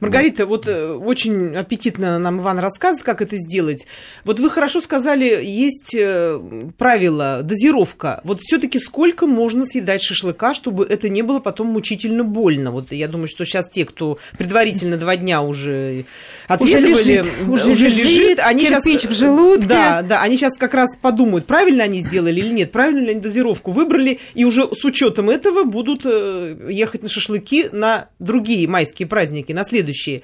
Маргарита, 0.00 0.46
вот 0.46 0.66
э, 0.66 0.92
очень 0.92 1.54
аппетитно 1.54 2.18
нам 2.18 2.40
Иван 2.40 2.58
рассказывает, 2.58 3.04
как 3.04 3.22
это 3.22 3.36
сделать. 3.36 3.86
Вот 4.24 4.40
вы 4.40 4.50
хорошо 4.50 4.80
сказали, 4.80 5.44
есть 5.44 5.94
э, 5.94 6.40
правило, 6.78 7.40
дозировка. 7.42 8.20
Вот 8.24 8.40
все-таки 8.40 8.78
сколько 8.78 9.26
можно 9.26 9.64
съедать 9.64 10.02
шашлыка, 10.02 10.54
чтобы 10.54 10.84
это 10.84 11.08
не 11.08 11.22
было 11.22 11.40
потом 11.40 11.68
мучительно 11.68 12.24
больно? 12.24 12.70
Вот 12.70 12.92
я 12.92 13.08
думаю, 13.08 13.28
что 13.28 13.44
сейчас 13.44 13.68
те, 13.70 13.84
кто 13.84 14.18
предварительно 14.38 14.96
два 14.96 15.16
дня 15.16 15.42
уже 15.42 16.04
ответывали, 16.48 16.92
уже 16.92 17.12
лежит, 17.12 17.26
уже, 17.48 17.70
уже 17.70 17.84
лежит, 17.86 18.04
лежит 18.04 18.38
они 18.40 18.66
сейчас, 18.66 18.84
в 18.84 19.14
желудке. 19.14 19.66
Да, 19.66 20.02
да, 20.02 20.22
они 20.22 20.36
сейчас 20.36 20.56
как 20.56 20.74
раз 20.74 20.96
подумают, 20.96 21.46
правильно 21.46 21.84
они 21.84 22.00
сделали 22.00 22.40
или 22.40 22.52
нет, 22.52 22.72
правильно 22.72 23.00
ли 23.00 23.10
они 23.12 23.20
дозировку 23.20 23.70
выбрали, 23.70 24.20
и 24.34 24.44
уже 24.44 24.62
с 24.62 24.84
учетом 24.84 25.30
этого 25.30 25.64
будут 25.64 26.02
э, 26.04 26.68
ехать 26.70 27.02
на 27.02 27.08
шашлыки 27.08 27.68
на 27.72 28.08
другие 28.18 28.68
майские 28.68 29.08
праздники, 29.08 29.52
на 29.52 29.64
следующие. 29.70 30.22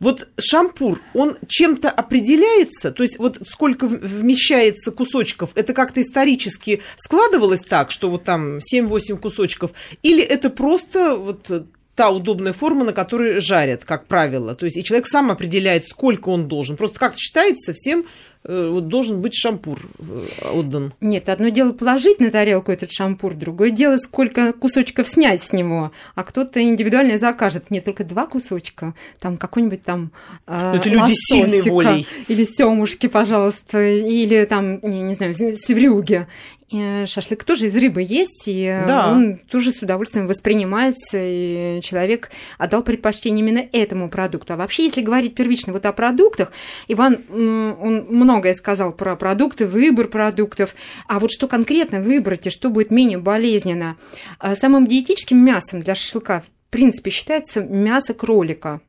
Вот 0.00 0.28
шампур, 0.38 1.00
он 1.14 1.38
чем-то 1.48 1.90
определяется? 1.90 2.92
То 2.92 3.02
есть 3.02 3.18
вот 3.18 3.40
сколько 3.48 3.86
вмещается 3.86 4.92
кусочков, 4.92 5.50
это 5.56 5.74
как-то 5.74 6.00
исторически 6.00 6.82
складывалось 6.96 7.62
так, 7.62 7.90
что 7.90 8.08
вот 8.08 8.24
там 8.24 8.58
7-8 8.58 9.16
кусочков? 9.16 9.72
Или 10.02 10.22
это 10.22 10.50
просто 10.50 11.16
вот 11.16 11.50
та 11.96 12.10
удобная 12.10 12.52
форма, 12.52 12.84
на 12.84 12.92
которой 12.92 13.40
жарят, 13.40 13.84
как 13.84 14.06
правило. 14.06 14.54
То 14.54 14.66
есть 14.66 14.76
и 14.76 14.84
человек 14.84 15.08
сам 15.08 15.32
определяет, 15.32 15.88
сколько 15.88 16.28
он 16.28 16.46
должен. 16.46 16.76
Просто 16.76 16.96
как-то 17.00 17.18
считается 17.18 17.72
всем 17.72 18.06
вот 18.48 18.88
должен 18.88 19.20
быть 19.20 19.34
шампур 19.34 19.78
э, 19.98 20.20
отдан. 20.54 20.92
Нет, 21.00 21.28
одно 21.28 21.50
дело 21.50 21.72
положить 21.72 22.18
на 22.18 22.30
тарелку 22.30 22.72
этот 22.72 22.90
шампур, 22.90 23.34
другое 23.34 23.70
дело, 23.70 23.98
сколько 23.98 24.52
кусочков 24.54 25.06
снять 25.06 25.42
с 25.42 25.52
него. 25.52 25.92
А 26.14 26.24
кто-то 26.24 26.62
индивидуально 26.62 27.18
закажет 27.18 27.70
мне 27.70 27.82
только 27.82 28.04
два 28.04 28.26
кусочка, 28.26 28.94
там 29.20 29.36
какой-нибудь 29.36 29.82
там 29.82 30.12
э, 30.46 30.76
Это 30.76 30.88
люди 30.88 31.12
сильной 31.14 31.70
волей. 31.70 32.06
Или 32.28 32.44
семушки, 32.44 33.06
пожалуйста, 33.06 33.82
или 33.82 34.46
там, 34.46 34.80
не, 34.82 35.02
не 35.02 35.14
знаю, 35.14 35.34
севрюги. 35.34 36.26
Шашлык 36.70 37.44
тоже 37.44 37.68
из 37.68 37.76
рыбы 37.76 38.02
есть, 38.02 38.44
и 38.46 38.66
да. 38.86 39.10
он 39.10 39.38
тоже 39.50 39.72
с 39.72 39.80
удовольствием 39.80 40.26
воспринимается, 40.26 41.16
и 41.18 41.80
человек 41.82 42.30
отдал 42.58 42.82
предпочтение 42.82 43.42
именно 43.42 43.66
этому 43.72 44.10
продукту. 44.10 44.52
А 44.52 44.56
вообще, 44.56 44.84
если 44.84 45.00
говорить 45.00 45.34
первично 45.34 45.72
вот 45.72 45.86
о 45.86 45.92
продуктах, 45.94 46.52
Иван, 46.86 47.20
он 47.30 48.06
многое 48.38 48.54
сказал 48.54 48.92
про 48.92 49.16
продукты, 49.16 49.66
выбор 49.66 50.06
продуктов, 50.06 50.76
а 51.08 51.18
вот 51.18 51.32
что 51.32 51.48
конкретно 51.48 52.00
выбрать 52.00 52.46
и 52.46 52.50
что 52.50 52.70
будет 52.70 52.92
менее 52.92 53.18
болезненно. 53.18 53.96
А 54.38 54.54
самым 54.54 54.86
диетическим 54.86 55.38
мясом 55.44 55.82
для 55.82 55.96
шашлыка 55.96 56.42
в 56.42 56.70
принципе 56.70 57.10
считается 57.10 57.62
мясо 57.62 58.14
кролика. 58.14 58.80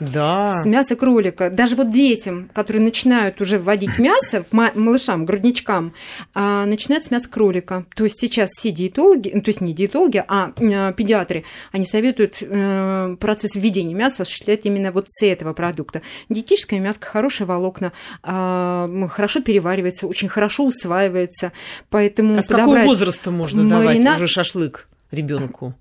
Да. 0.00 0.60
С 0.62 0.64
мяса 0.64 0.96
кролика. 0.96 1.50
Даже 1.50 1.76
вот 1.76 1.90
детям, 1.90 2.50
которые 2.52 2.82
начинают 2.82 3.40
уже 3.40 3.58
вводить 3.58 3.98
мясо, 3.98 4.44
малышам, 4.50 5.24
грудничкам, 5.24 5.94
а, 6.34 6.66
начинают 6.66 7.04
с 7.04 7.10
мяса 7.10 7.28
кролика. 7.28 7.86
То 7.94 8.04
есть 8.04 8.18
сейчас 8.18 8.50
все 8.50 8.70
диетологи, 8.70 9.30
ну, 9.32 9.40
то 9.40 9.48
есть 9.48 9.60
не 9.60 9.72
диетологи, 9.72 10.22
а, 10.26 10.52
а 10.56 10.92
педиатры, 10.92 11.44
они 11.72 11.84
советуют 11.84 12.38
э, 12.40 13.16
процесс 13.18 13.54
введения 13.54 13.94
мяса 13.94 14.22
осуществлять 14.22 14.66
именно 14.66 14.92
вот 14.92 15.04
с 15.08 15.24
этого 15.24 15.52
продукта. 15.52 16.02
Диетическое 16.28 16.80
мясо, 16.80 16.98
хорошие 17.02 17.46
волокна, 17.46 17.92
а, 18.22 18.88
хорошо 19.10 19.40
переваривается, 19.40 20.06
очень 20.06 20.28
хорошо 20.28 20.64
усваивается. 20.64 21.52
Поэтому 21.90 22.38
а 22.38 22.42
с 22.42 22.46
какого 22.46 22.78
возраста 22.80 23.30
можно 23.30 23.62
марина... 23.62 24.02
давать 24.02 24.16
уже 24.16 24.26
шашлык 24.26 24.88
ребенку? 25.10 25.74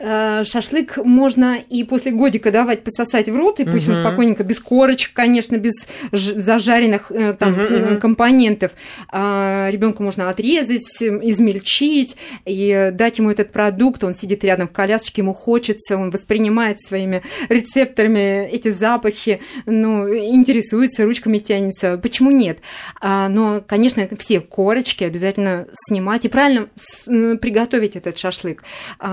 Э, 0.00 0.44
шашлык 0.44 0.98
можно 0.98 1.56
и 1.56 1.84
после 1.84 2.12
годика 2.12 2.50
давать 2.50 2.84
пососать 2.84 3.28
в 3.28 3.36
рот, 3.36 3.60
и 3.60 3.64
пусть 3.64 3.88
он 3.88 3.96
спокойненько, 3.96 4.44
без 4.44 4.60
корочек, 4.60 5.12
конечно, 5.14 5.56
без 5.56 5.72
зажаренных 6.12 7.10
э, 7.10 7.32
там 7.34 7.58
э, 7.58 7.96
компонентов. 7.96 8.72
А, 9.10 9.68
Ребенку 9.70 10.02
можно 10.02 10.28
отрезать, 10.28 11.00
измельчить 11.00 12.16
и 12.44 12.90
дать 12.92 13.18
ему 13.18 13.30
этот 13.30 13.52
продукт. 13.52 14.04
Он 14.04 14.14
сидит 14.14 14.44
рядом 14.44 14.68
в 14.68 14.72
колясочке, 14.72 15.22
ему 15.22 15.32
хочется, 15.32 15.96
он 15.96 16.10
воспринимает 16.10 16.80
своими 16.80 17.22
рецепторами 17.48 18.46
эти 18.48 18.70
запахи, 18.70 19.40
ну, 19.66 20.08
интересуется, 20.08 21.04
ручками 21.04 21.38
тянется. 21.38 21.98
Почему 21.98 22.30
нет? 22.30 22.58
А, 23.00 23.28
но, 23.28 23.62
конечно, 23.66 24.06
все 24.18 24.40
корочки 24.40 25.04
обязательно 25.04 25.66
снимать 25.88 26.24
и 26.24 26.28
правильно 26.28 26.68
приготовить 27.06 27.96
этот 27.96 28.18
шашлык. 28.18 28.62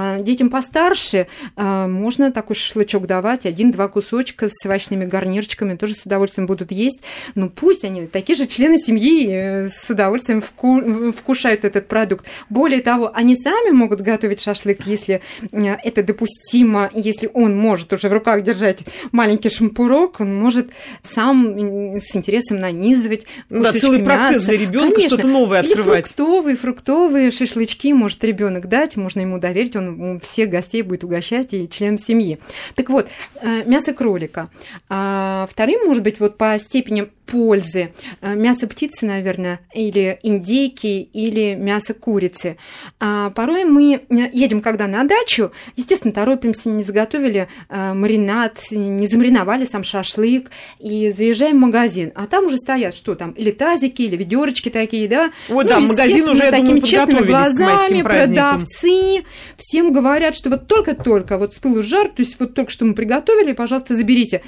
А 0.03 0.20
детям 0.20 0.50
постарше 0.50 1.27
а, 1.55 1.88
можно 1.88 2.31
такой 2.31 2.55
шашлычок 2.55 3.05
давать, 3.05 3.46
один-два 3.46 3.88
кусочка 3.88 4.50
с 4.51 4.65
овощными 4.65 5.05
гарнирчиками, 5.05 5.75
тоже 5.75 5.93
с 5.93 6.08
удовольствием 6.08 6.48
будут 6.48 6.72
есть. 6.72 7.01
Ну, 7.36 7.51
пусть 7.51 7.84
они, 7.84 8.08
такие 8.08 8.36
же 8.36 8.48
члены 8.48 8.79
семьи, 8.79 9.27
э, 9.29 9.70
с 9.70 9.88
удовольствием 9.91 10.41
вку 10.41 11.12
вкушают 11.12 11.65
этот 11.65 11.88
продукт. 11.88 12.25
Более 12.50 12.81
того, 12.81 13.12
они 13.13 13.36
сами 13.36 13.70
могут 13.70 14.01
готовить 14.01 14.41
шашлык, 14.41 14.88
если 14.88 15.22
э, 15.51 15.75
это 15.84 16.01
допустимо, 16.01 16.89
если 16.96 17.29
он 17.31 17.55
может 17.55 17.93
уже 17.93 18.10
в 18.10 18.13
руках 18.13 18.41
держать 18.41 18.79
маленький 19.12 19.50
шампурок, 19.50 20.20
он 20.20 20.36
может 20.36 20.72
сам 21.03 22.00
с 22.00 22.15
интересом 22.15 22.58
нанизывать 22.58 23.27
ну, 23.51 23.62
да, 23.62 23.72
целый 23.72 24.00
мяса. 24.00 24.17
процесс 24.17 24.46
для 24.46 24.58
ребенка 24.58 25.00
что-то 25.01 25.27
новое 25.27 25.60
открывать. 25.60 26.00
Или 26.00 26.01
фруктовые, 26.08 26.58
фруктовые 26.58 27.29
шашлычки 27.29 27.93
может 27.93 28.24
ребенок 28.24 28.67
дать, 28.67 28.98
можно 28.98 29.20
ему 29.20 29.38
доверить, 29.38 29.75
он 29.75 29.90
там 29.91 30.19
всех 30.19 30.50
гостей 30.50 30.81
будет 30.81 31.03
угощать 31.03 31.53
и 31.53 31.69
член 31.69 31.98
семьи. 31.98 32.39
Так 32.75 32.89
вот, 32.89 33.07
э, 33.41 33.63
мясо 33.65 33.93
кролика. 33.93 34.50
А 34.89 35.48
вторым, 35.50 35.86
может 35.86 36.03
быть, 36.03 36.19
вот 36.19 36.38
по 36.38 36.57
степени 36.60 37.07
пользы. 37.25 37.93
Э, 38.21 38.36
мясо 38.36 38.67
птицы, 38.67 39.05
наверное, 39.05 39.60
или 39.74 40.19
индейки, 40.24 41.01
или 41.01 41.55
мясо 41.55 41.93
курицы. 41.93 42.57
А 43.00 43.29
порой 43.31 43.63
мы 43.65 44.01
э, 44.10 44.29
едем 44.33 44.62
когда 44.62 44.88
на 44.88 45.03
дачу, 45.03 45.51
естественно, 45.75 46.13
торопимся, 46.13 46.69
не 46.69 46.83
заготовили 46.83 47.48
маринад, 47.69 48.60
не 48.71 49.07
замариновали 49.07 49.65
сам 49.65 49.83
шашлык, 49.83 50.51
и 50.79 51.12
заезжаем 51.12 51.57
в 51.57 51.62
магазин, 51.62 52.12
а 52.15 52.27
там 52.27 52.45
уже 52.45 52.57
стоят, 52.57 52.95
что 52.95 53.15
там, 53.15 53.31
или 53.31 53.51
тазики, 53.51 54.01
или 54.03 54.15
ведерочки 54.15 54.69
такие, 54.69 55.07
да? 55.07 55.31
Ой, 55.50 55.63
ну, 55.63 55.69
да, 55.69 55.79
магазин 55.79 56.29
уже, 56.29 56.43
я 56.43 56.51
такими 56.51 56.67
думаю, 56.67 56.81
честными 56.81 57.25
глазами, 57.25 58.01
продавцы, 58.01 59.24
всем 59.72 59.94
говорят, 59.94 60.36
что 60.36 60.50
вот 60.50 60.68
только-только, 60.68 61.38
вот 61.38 61.56
с 61.56 61.60
пылу 61.60 61.82
жар, 61.82 62.10
то 62.10 62.22
есть 62.22 62.38
вот 62.42 62.54
только 62.54 62.70
что 62.70 62.84
мы 62.84 62.94
приготовили, 62.94 63.54
пожалуйста, 63.54 63.96
заберите. 63.96 64.42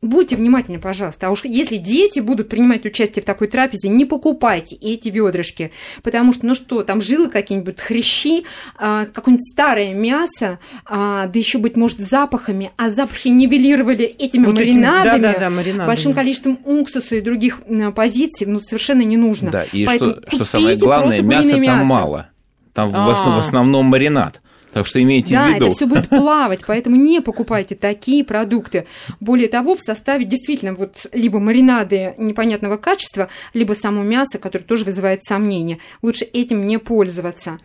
Будьте 0.00 0.36
внимательны, 0.36 0.78
пожалуйста. 0.78 1.26
А 1.26 1.30
уж 1.30 1.44
если 1.44 1.78
дети 1.78 2.20
будут 2.20 2.48
принимать 2.48 2.84
участие 2.84 3.24
в 3.24 3.26
такой 3.26 3.48
трапезе, 3.48 3.88
не 3.88 4.04
покупайте 4.04 4.76
эти 4.76 5.08
ведрышки, 5.08 5.72
потому 6.04 6.32
что, 6.32 6.46
ну 6.46 6.54
что, 6.54 6.84
там 6.84 7.00
жилы 7.00 7.28
какие-нибудь, 7.28 7.80
хрящи, 7.80 8.44
а, 8.78 9.06
какое-нибудь 9.06 9.48
старое 9.52 9.94
мясо, 9.94 10.60
а, 10.86 11.26
да 11.26 11.38
еще, 11.38 11.58
быть 11.58 11.76
может, 11.76 11.98
запахами, 11.98 12.70
а 12.76 12.88
запахи 12.88 13.28
нивелировали 13.28 14.04
этими 14.04 14.44
вот 14.44 14.54
маринадами, 14.54 15.22
да, 15.22 15.32
да, 15.32 15.38
да, 15.40 15.50
маринадами, 15.50 15.86
большим 15.88 16.14
количеством 16.14 16.60
уксуса 16.64 17.16
и 17.16 17.20
других 17.20 17.62
позиций, 17.96 18.46
ну, 18.46 18.60
совершенно 18.60 19.02
не 19.02 19.16
нужно. 19.16 19.50
Да, 19.50 19.64
и 19.64 19.86
что, 19.86 20.20
что 20.28 20.44
самое 20.44 20.76
главное, 20.76 21.20
мяса 21.20 21.60
там 21.60 21.84
мало. 21.84 22.28
Там 22.74 22.88
в 22.88 22.96
а. 22.96 23.38
основном 23.38 23.86
маринад. 23.86 24.40
Так 24.72 24.86
что 24.86 25.02
имейте 25.02 25.34
да, 25.34 25.46
в 25.46 25.48
виду. 25.48 25.58
Да, 25.60 25.66
это 25.66 25.76
все 25.76 25.86
будет 25.86 26.08
плавать, 26.10 26.60
поэтому 26.66 26.96
не 26.96 27.20
покупайте 27.20 27.74
такие 27.74 28.24
продукты. 28.24 28.86
Более 29.20 29.48
того, 29.48 29.76
в 29.76 29.80
составе 29.80 30.24
действительно 30.24 30.74
вот 30.74 31.06
либо 31.12 31.38
маринады 31.38 32.14
непонятного 32.18 32.76
качества, 32.76 33.28
либо 33.54 33.74
само 33.74 34.02
мясо, 34.02 34.38
которое 34.38 34.64
тоже 34.64 34.84
вызывает 34.84 35.24
сомнения. 35.24 35.78
Лучше 36.00 36.24
этим 36.24 36.64
не 36.64 36.78
пользоваться. 36.78 37.58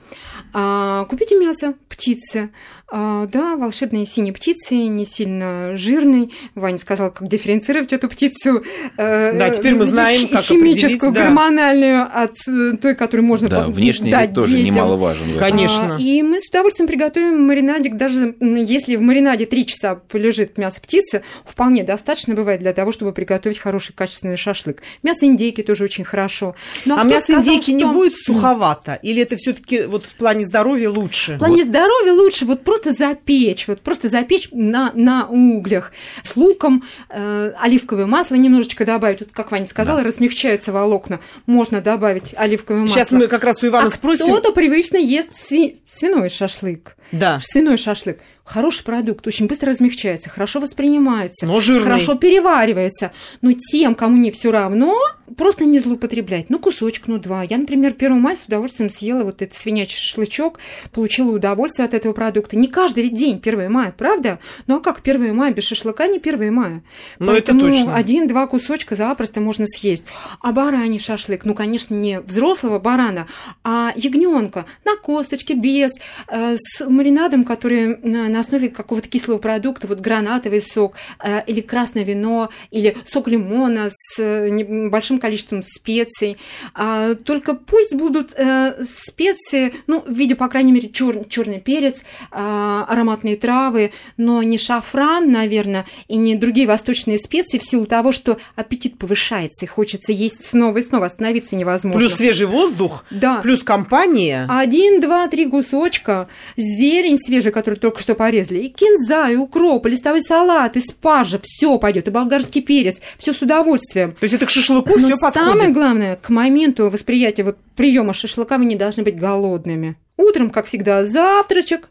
А, 0.53 1.05
купите 1.05 1.37
мясо 1.37 1.75
птицы. 1.89 2.49
А, 2.89 3.25
да, 3.25 3.57
волшебные 3.57 4.05
синие 4.05 4.31
птицы, 4.31 4.75
не 4.75 5.05
сильно 5.05 5.75
жирный. 5.75 6.33
Ваня 6.55 6.77
сказал, 6.77 7.11
как 7.11 7.27
дифференцировать 7.27 7.91
эту 7.91 8.07
птицу. 8.07 8.63
Э, 8.97 9.37
да, 9.37 9.49
теперь 9.49 9.75
мы 9.75 9.83
знаем, 9.83 10.29
как 10.29 10.45
Химическую, 10.45 11.11
гормональную 11.11 12.05
да. 12.05 12.23
от 12.23 12.37
э, 12.47 12.77
той, 12.77 12.95
которую 12.95 13.25
можно 13.25 13.49
да, 13.49 13.67
внешний 13.67 14.11
вид 14.11 14.33
тоже 14.33 14.55
детям. 14.55 14.75
немаловажен. 14.75 15.37
Конечно. 15.37 15.95
А, 15.95 15.99
и 15.99 16.21
мы 16.21 16.39
с 16.39 16.47
удовольствием 16.47 16.87
приготовим 16.87 17.45
маринадик. 17.45 17.97
Даже 17.97 18.35
если 18.39 18.95
в 18.95 19.01
маринаде 19.01 19.45
3 19.45 19.65
часа 19.65 19.95
полежит 19.95 20.57
мясо 20.57 20.79
птицы, 20.79 21.23
вполне 21.43 21.83
достаточно 21.83 22.35
бывает 22.35 22.61
для 22.61 22.71
того, 22.71 22.93
чтобы 22.93 23.11
приготовить 23.11 23.57
хороший 23.57 23.91
качественный 23.91 24.37
шашлык. 24.37 24.81
Мясо 25.03 25.25
индейки 25.25 25.61
тоже 25.61 25.83
очень 25.83 26.05
хорошо. 26.05 26.55
Ну, 26.85 26.95
а, 26.95 27.01
а 27.01 27.03
мясо 27.03 27.23
сказал, 27.23 27.41
индейки 27.41 27.63
что... 27.63 27.73
не 27.73 27.85
будет 27.85 28.13
суховато? 28.15 28.97
Или 29.01 29.23
это 29.23 29.35
все 29.35 29.51
таки 29.51 29.83
вот 29.83 30.05
в 30.05 30.15
плане 30.15 30.45
здоровья 30.45 30.89
лучше? 30.89 31.35
В 31.35 31.39
плане 31.39 31.63
вот. 31.63 31.65
здоровья 31.65 32.13
лучше. 32.13 32.45
Вот 32.45 32.63
просто 32.63 32.76
просто 32.77 32.93
запечь, 32.93 33.67
вот 33.67 33.81
просто 33.81 34.07
запечь 34.07 34.49
на, 34.51 34.91
на 34.93 35.27
углях 35.27 35.91
с 36.23 36.35
луком, 36.35 36.83
э, 37.09 37.51
оливковое 37.59 38.05
масло 38.05 38.35
немножечко 38.35 38.85
добавить, 38.85 39.21
вот 39.21 39.29
как 39.31 39.51
Ваня 39.51 39.65
сказала, 39.65 39.99
да. 39.99 40.05
размягчаются 40.05 40.71
волокна, 40.71 41.19
можно 41.45 41.81
добавить 41.81 42.33
оливковое 42.37 42.83
масло. 42.83 42.95
Сейчас 42.95 43.11
мы 43.11 43.27
как 43.27 43.43
раз 43.43 43.63
у 43.63 43.67
Ивана 43.67 43.87
а 43.87 43.91
спросим. 43.91 44.25
кто-то 44.25 44.51
привычно 44.51 44.97
ест 44.97 45.35
сви... 45.35 45.79
свиной 45.89 46.29
шашлык. 46.29 46.95
Да. 47.11 47.39
Свиной 47.41 47.77
шашлык. 47.77 48.19
Хороший 48.47 48.85
продукт, 48.85 49.27
очень 49.27 49.47
быстро 49.47 49.71
размягчается, 49.71 50.29
хорошо 50.29 50.61
воспринимается, 50.61 51.45
но 51.45 51.59
жирный. 51.59 51.83
хорошо 51.83 52.15
переваривается. 52.15 53.11
Но 53.41 53.51
тем, 53.51 53.93
кому 53.93 54.15
не 54.15 54.31
все 54.31 54.51
равно, 54.51 54.95
просто 55.35 55.65
не 55.65 55.79
злоупотреблять. 55.79 56.49
Ну, 56.49 56.57
кусочек, 56.57 57.07
ну, 57.07 57.17
два. 57.17 57.43
Я, 57.43 57.57
например, 57.57 57.93
1 57.97 58.19
мая 58.19 58.37
с 58.37 58.45
удовольствием 58.45 58.89
съела 58.89 59.23
вот 59.25 59.41
этот 59.41 59.57
свинячий 59.57 59.99
шашлычок, 59.99 60.59
получила 60.93 61.31
удовольствие 61.31 61.85
от 61.85 61.93
этого 61.93 62.13
продукта. 62.13 62.55
Не 62.55 62.67
каждый 62.67 63.03
ведь 63.03 63.15
день 63.15 63.41
1 63.43 63.69
мая, 63.69 63.93
правда? 63.95 64.39
Ну, 64.65 64.77
а 64.77 64.79
как 64.79 65.01
1 65.03 65.35
мая 65.35 65.51
без 65.51 65.65
шашлыка 65.65 66.07
не 66.07 66.17
1 66.17 66.53
мая? 66.53 66.83
Ну, 67.19 67.33
это 67.33 67.53
точно. 67.53 67.95
один-два 67.95 68.47
кусочка 68.47 68.95
запросто 68.95 69.41
можно 69.41 69.65
съесть. 69.67 70.05
А 70.41 70.53
бараний 70.53 70.99
шашлык, 70.99 71.43
ну, 71.43 71.53
конечно, 71.53 71.93
не 71.93 72.21
взрослого 72.21 72.79
барана, 72.79 73.27
а 73.65 73.91
ягненка 73.97 74.65
на 74.85 74.95
косточке, 74.95 75.53
без, 75.53 75.91
э, 76.29 76.55
с 76.57 76.87
маринадом, 76.87 77.43
который 77.43 77.97
на 78.37 78.41
основе 78.41 78.69
какого-то 78.69 79.09
кислого 79.09 79.39
продукта, 79.39 79.87
вот 79.87 79.99
гранатовый 79.99 80.61
сок 80.61 80.93
э, 81.23 81.43
или 81.47 81.61
красное 81.61 82.03
вино, 82.03 82.49
или 82.69 82.95
сок 83.05 83.27
лимона 83.27 83.89
с 83.91 84.19
э, 84.19 84.87
большим 84.89 85.17
количеством 85.17 85.63
специй. 85.63 86.37
А, 86.75 87.15
только 87.15 87.55
пусть 87.55 87.95
будут 87.95 88.33
э, 88.37 88.83
специи, 88.85 89.73
ну, 89.87 90.03
в 90.07 90.13
виде, 90.13 90.35
по 90.35 90.47
крайней 90.49 90.71
мере, 90.71 90.89
чер, 90.89 91.25
черный 91.25 91.59
перец, 91.59 92.03
а, 92.29 92.85
ароматные 92.87 93.37
травы, 93.37 93.91
но 94.17 94.43
не 94.43 94.59
шафран, 94.59 95.31
наверное, 95.31 95.85
и 96.07 96.17
не 96.17 96.35
другие 96.35 96.67
восточные 96.67 97.17
специи 97.17 97.57
в 97.57 97.63
силу 97.63 97.87
того, 97.87 98.11
что 98.11 98.37
аппетит 98.55 98.99
повышается 98.99 99.65
и 99.65 99.67
хочется 99.67 100.11
есть 100.11 100.45
снова 100.45 100.77
и 100.77 100.83
снова, 100.83 101.07
остановиться 101.07 101.55
невозможно. 101.55 101.99
Плюс 101.99 102.13
свежий 102.13 102.45
воздух, 102.45 103.03
да. 103.09 103.41
плюс 103.41 103.63
компания. 103.63 104.45
Один, 104.47 105.01
два, 105.01 105.27
три 105.27 105.47
кусочка, 105.47 106.27
зелень 106.55 107.17
свежая, 107.17 107.51
которую 107.51 107.79
только 107.79 107.99
что 107.99 108.13
порезали, 108.27 108.59
и 108.59 108.69
кинза, 108.69 109.29
и 109.29 109.37
укроп, 109.37 109.85
и 109.85 109.89
листовой 109.89 110.21
салат, 110.21 110.75
и 110.75 110.81
спаржа, 110.81 111.39
все 111.41 111.79
пойдет, 111.79 112.09
и 112.09 112.11
болгарский 112.11 112.61
перец, 112.61 112.97
все 113.17 113.31
с 113.31 113.41
удовольствием. 113.41 114.11
То 114.11 114.25
есть 114.25 114.35
это 114.35 114.45
к 114.45 114.49
шашлыку 114.49 114.97
все 114.97 115.17
подходит? 115.17 115.49
самое 115.49 115.69
главное, 115.69 116.17
к 116.17 116.27
моменту 116.27 116.89
восприятия 116.89 117.43
вот 117.43 117.57
приема 117.77 118.11
шашлыка 118.13 118.57
вы 118.57 118.65
не 118.65 118.75
должны 118.75 119.03
быть 119.03 119.17
голодными. 119.17 119.95
Утром, 120.17 120.49
как 120.49 120.65
всегда, 120.65 121.05
завтрачек, 121.05 121.89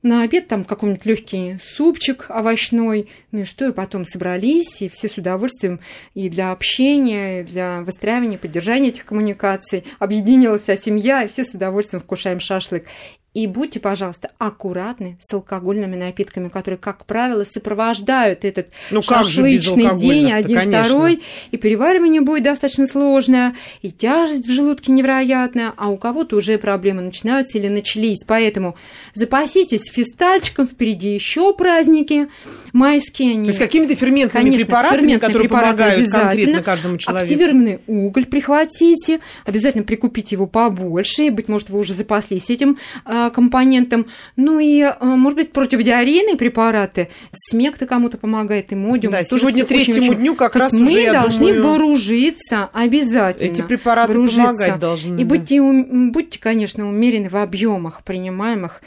на 0.00 0.22
обед 0.22 0.48
там 0.48 0.64
какой-нибудь 0.64 1.04
легкий 1.04 1.58
супчик 1.62 2.26
овощной, 2.28 3.08
ну 3.30 3.40
и 3.40 3.44
что, 3.44 3.68
и 3.68 3.72
потом 3.72 4.06
собрались, 4.06 4.80
и 4.80 4.88
все 4.88 5.08
с 5.08 5.18
удовольствием 5.18 5.80
и 6.14 6.30
для 6.30 6.52
общения, 6.52 7.40
и 7.40 7.44
для 7.44 7.82
выстраивания, 7.82 8.38
поддержания 8.38 8.88
этих 8.88 9.04
коммуникаций. 9.04 9.84
Объединилась 9.98 10.62
вся 10.62 10.76
семья, 10.76 11.24
и 11.24 11.28
все 11.28 11.44
с 11.44 11.52
удовольствием 11.54 12.02
вкушаем 12.02 12.40
шашлык. 12.40 12.86
И 13.34 13.48
будьте, 13.48 13.80
пожалуйста, 13.80 14.30
аккуратны 14.38 15.18
с 15.20 15.34
алкогольными 15.34 15.96
напитками, 15.96 16.48
которые, 16.48 16.78
как 16.78 17.04
правило, 17.04 17.42
сопровождают 17.42 18.44
этот 18.44 18.68
ну, 18.92 19.02
шашлычный 19.02 19.96
день, 19.98 20.30
один, 20.30 20.56
конечно. 20.56 20.84
второй. 20.84 21.22
И 21.50 21.56
переваривание 21.56 22.20
будет 22.20 22.44
достаточно 22.44 22.86
сложное, 22.86 23.56
и 23.82 23.90
тяжесть 23.90 24.46
в 24.46 24.52
желудке 24.52 24.92
невероятная, 24.92 25.72
а 25.76 25.88
у 25.88 25.96
кого-то 25.96 26.36
уже 26.36 26.58
проблемы 26.58 27.02
начинаются 27.02 27.58
или 27.58 27.66
начались. 27.66 28.22
Поэтому 28.24 28.76
запаситесь 29.14 29.90
фистальчиком, 29.92 30.68
впереди 30.68 31.12
еще 31.12 31.52
праздники 31.54 32.28
майские. 32.72 33.32
Они, 33.32 33.44
То 33.44 33.48
есть 33.48 33.58
какими-то 33.58 33.96
ферментными 33.96 34.44
конечно, 34.44 34.66
препаратами, 34.66 35.00
ферментные 35.00 35.20
которые 35.20 35.48
препараты 35.48 35.76
помогают 35.76 36.10
конкретно 36.12 36.62
каждому 36.62 36.96
человеку. 36.98 37.24
Активированный 37.24 37.80
уголь 37.88 38.26
прихватите, 38.26 39.18
обязательно 39.44 39.82
прикупите 39.82 40.36
его 40.36 40.46
побольше, 40.46 41.30
быть 41.30 41.48
может, 41.48 41.70
вы 41.70 41.80
уже 41.80 41.94
запаслись 41.94 42.48
этим 42.50 42.78
а, 43.04 43.23
компонентам. 43.30 44.06
Ну 44.36 44.58
и, 44.58 44.80
э, 44.80 44.92
может 45.00 45.36
быть, 45.36 45.52
противодиарейные 45.52 46.36
препараты. 46.36 47.08
Смек-то 47.32 47.86
кому-то 47.86 48.18
помогает, 48.18 48.72
и 48.72 48.74
модиум. 48.74 49.12
Да, 49.12 49.24
сегодня 49.24 49.64
третьему 49.64 50.10
очень, 50.10 50.20
дню 50.20 50.34
как 50.34 50.56
раз 50.56 50.72
мы 50.72 50.82
уже, 50.82 51.12
должны 51.12 51.52
думаю, 51.52 51.62
вооружиться 51.64 52.68
обязательно. 52.72 53.52
Эти 53.52 53.62
препараты 53.62 54.12
вооружиться. 54.12 54.42
помогать 54.42 54.78
должны. 54.78 55.20
И 55.20 55.24
будьте, 55.24 55.60
будьте, 55.60 56.38
конечно, 56.38 56.88
умерены 56.88 57.28
в 57.28 57.36
объемах 57.36 58.02
принимаемых 58.04 58.80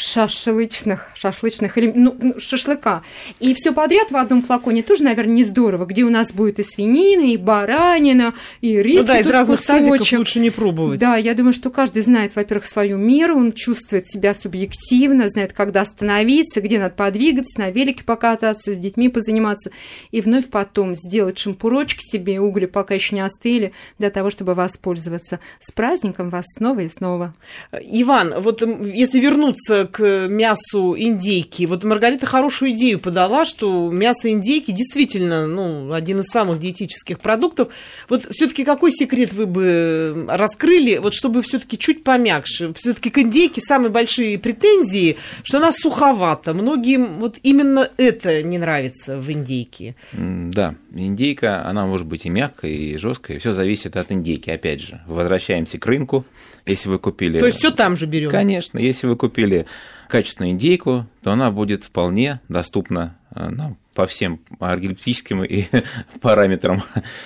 шашлычных, 0.00 1.08
шашлычных, 1.14 1.76
ну, 1.76 2.16
ну, 2.18 2.40
шашлыка. 2.40 3.02
И 3.38 3.54
все 3.54 3.72
подряд 3.72 4.10
в 4.10 4.16
одном 4.16 4.42
флаконе 4.42 4.82
тоже, 4.82 5.04
наверное, 5.04 5.34
не 5.34 5.44
здорово, 5.44 5.84
где 5.84 6.04
у 6.04 6.10
нас 6.10 6.32
будет 6.32 6.58
и 6.58 6.64
свинина, 6.64 7.32
и 7.32 7.36
баранина, 7.36 8.34
и 8.60 8.78
рыбки. 8.78 8.98
Ну 8.98 9.04
да, 9.04 9.18
из 9.18 9.26
разных 9.26 9.60
кусочек. 9.60 9.86
тазиков 9.86 10.18
лучше 10.18 10.40
не 10.40 10.50
пробовать. 10.50 11.00
Да, 11.00 11.16
я 11.16 11.34
думаю, 11.34 11.52
что 11.52 11.70
каждый 11.70 12.02
знает, 12.02 12.34
во-первых, 12.34 12.66
свою 12.66 12.98
меру, 12.98 13.36
он 13.36 13.52
чувствует 13.52 14.08
себя 14.08 14.34
субъективно, 14.34 15.28
знает, 15.28 15.52
когда 15.52 15.82
остановиться, 15.82 16.60
где 16.60 16.78
надо 16.78 16.94
подвигаться, 16.94 17.60
на 17.60 17.70
велике 17.70 18.04
покататься, 18.04 18.74
с 18.74 18.78
детьми 18.78 19.08
позаниматься, 19.08 19.70
и 20.10 20.20
вновь 20.20 20.48
потом 20.48 20.94
сделать 20.94 21.38
шампурочки 21.38 22.02
себе, 22.02 22.40
угли 22.40 22.66
пока 22.66 22.94
еще 22.94 23.14
не 23.14 23.20
остыли, 23.20 23.72
для 23.98 24.10
того, 24.10 24.30
чтобы 24.30 24.54
воспользоваться. 24.54 25.40
С 25.60 25.72
праздником 25.72 26.30
вас 26.30 26.44
снова 26.56 26.80
и 26.80 26.88
снова. 26.88 27.34
Иван, 27.72 28.34
вот 28.38 28.62
если 28.62 29.20
вернуться 29.20 29.89
к 29.90 30.28
мясу 30.28 30.94
индейки. 30.96 31.66
Вот 31.66 31.84
Маргарита 31.84 32.26
хорошую 32.26 32.72
идею 32.72 32.98
подала, 32.98 33.44
что 33.44 33.90
мясо 33.90 34.30
индейки 34.30 34.70
действительно 34.70 35.46
ну, 35.46 35.92
один 35.92 36.20
из 36.20 36.26
самых 36.26 36.58
диетических 36.58 37.20
продуктов. 37.20 37.68
Вот 38.08 38.26
все-таки 38.30 38.64
какой 38.64 38.92
секрет 38.92 39.32
вы 39.32 39.46
бы 39.46 40.26
раскрыли, 40.28 40.98
вот 40.98 41.14
чтобы 41.14 41.42
все-таки 41.42 41.78
чуть 41.78 42.04
помягче? 42.04 42.72
Все-таки 42.74 43.10
к 43.10 43.18
индейке 43.18 43.60
самые 43.60 43.90
большие 43.90 44.38
претензии, 44.38 45.16
что 45.42 45.58
она 45.58 45.72
суховата. 45.72 46.54
Многим 46.54 47.18
вот 47.18 47.38
именно 47.42 47.90
это 47.96 48.42
не 48.42 48.58
нравится 48.58 49.18
в 49.18 49.30
индейке. 49.30 49.94
Да, 50.12 50.74
индейка, 50.94 51.64
она 51.66 51.86
может 51.86 52.06
быть 52.06 52.26
и 52.26 52.30
мягкая, 52.30 52.70
и 52.70 52.96
жесткая. 52.96 53.38
Все 53.38 53.52
зависит 53.52 53.96
от 53.96 54.12
индейки. 54.12 54.50
Опять 54.50 54.80
же, 54.80 55.00
возвращаемся 55.06 55.78
к 55.78 55.86
рынку. 55.86 56.24
Если 56.66 56.88
вы 56.88 56.98
купили... 56.98 57.38
То 57.38 57.46
есть 57.46 57.58
все 57.58 57.70
там 57.70 57.96
же 57.96 58.06
берем? 58.06 58.30
Конечно. 58.30 58.78
Если 58.78 59.06
вы 59.06 59.16
купили 59.16 59.66
качественную 60.08 60.52
индейку, 60.52 61.06
то 61.22 61.32
она 61.32 61.50
будет 61.50 61.84
вполне 61.84 62.40
доступна 62.48 63.16
э, 63.34 63.48
нам 63.48 63.76
по 63.94 64.06
всем 64.06 64.40
аргилептическим 64.58 65.44
и 65.44 65.64
параметрам. 66.20 66.82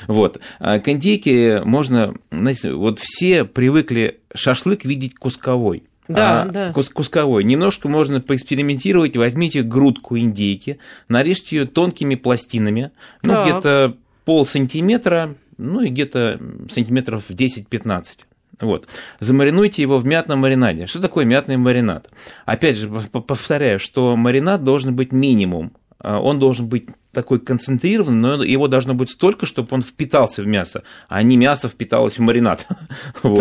Вот. 0.07 0.41
А 0.59 0.79
к 0.79 0.89
индейке 0.89 1.63
можно... 1.65 2.15
Знаете, 2.31 2.73
вот 2.73 2.99
все 3.01 3.45
привыкли 3.45 4.21
шашлык 4.35 4.85
видеть 4.85 5.15
кусковой. 5.15 5.85
Да, 6.09 6.43
а, 6.43 6.45
да. 6.47 6.73
Кус 6.73 6.91
кусковой. 6.91 7.45
Немножко 7.45 7.89
можно 7.89 8.21
поэкспериментировать. 8.21 9.17
Возьмите 9.17 9.63
грудку 9.63 10.19
индейки, 10.19 10.79
нарежьте 11.09 11.57
ее 11.57 11.67
тонкими 11.67 12.15
пластинами, 12.15 12.91
ну, 13.23 13.43
где-то 13.43 13.97
пол 14.25 14.45
сантиметра, 14.45 15.35
ну 15.57 15.81
и 15.81 15.89
где-то 15.89 16.41
сантиметров 16.71 17.31
10-15. 17.31 18.25
Вот. 18.61 18.89
Замаринуйте 19.21 19.83
его 19.83 19.99
в 19.99 20.07
мятном 20.07 20.41
маринаде. 20.41 20.87
Что 20.87 21.01
такое 21.01 21.25
мятный 21.25 21.57
маринад? 21.57 22.11
Опять 22.45 22.79
же, 22.79 22.89
повторяю, 22.89 23.81
что 23.81 24.17
маринад 24.17 24.65
должен 24.65 24.95
быть 24.95 25.13
минимум. 25.13 25.73
А, 25.99 26.21
Он 26.21 26.39
должен 26.39 26.69
быть 26.69 26.87
такой 27.13 27.41
концентрированный, 27.41 28.21
но 28.39 28.45
его 28.45 28.69
должно 28.69 28.95
быть 28.95 29.09
столько, 29.09 29.47
чтобы 29.47 29.69
он 29.71 29.83
впитался 29.83 30.43
в 30.43 30.47
мясо, 30.47 30.83
а 31.09 31.23
не 31.23 31.37
мясо 31.37 31.69
впиталось 31.69 32.19
в 32.19 32.23
маринад. 32.23 32.67
Вот. 33.23 33.41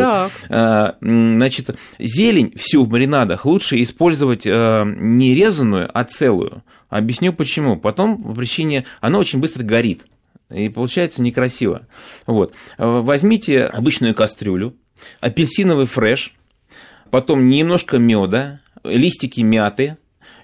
А, 0.50 0.96
Значит, 1.02 1.76
зелень 2.00 2.54
всю 2.56 2.86
в 2.86 2.90
маринадах 2.90 3.46
лучше 3.46 3.82
использовать 3.82 4.46
а, 4.48 4.86
не 4.86 5.36
резаную, 5.36 5.90
а 5.94 6.04
целую. 6.06 6.64
Объясню 6.90 7.34
почему. 7.34 7.76
Потом 7.78 8.22
по 8.24 8.34
причине 8.34 8.86
она 9.02 9.20
очень 9.20 9.40
быстро 9.40 9.64
горит. 9.64 10.06
И 10.52 10.70
получается 10.70 11.22
некрасиво. 11.22 11.88
Вот. 12.28 12.54
Возьмите 12.78 13.64
обычную 13.64 14.14
кастрюлю, 14.14 14.76
апельсиновый 15.20 15.86
фреш, 15.86 16.34
потом 17.12 17.48
немножко 17.50 17.98
меда, 17.98 18.62
листики 18.84 19.42
мяты, 19.42 19.98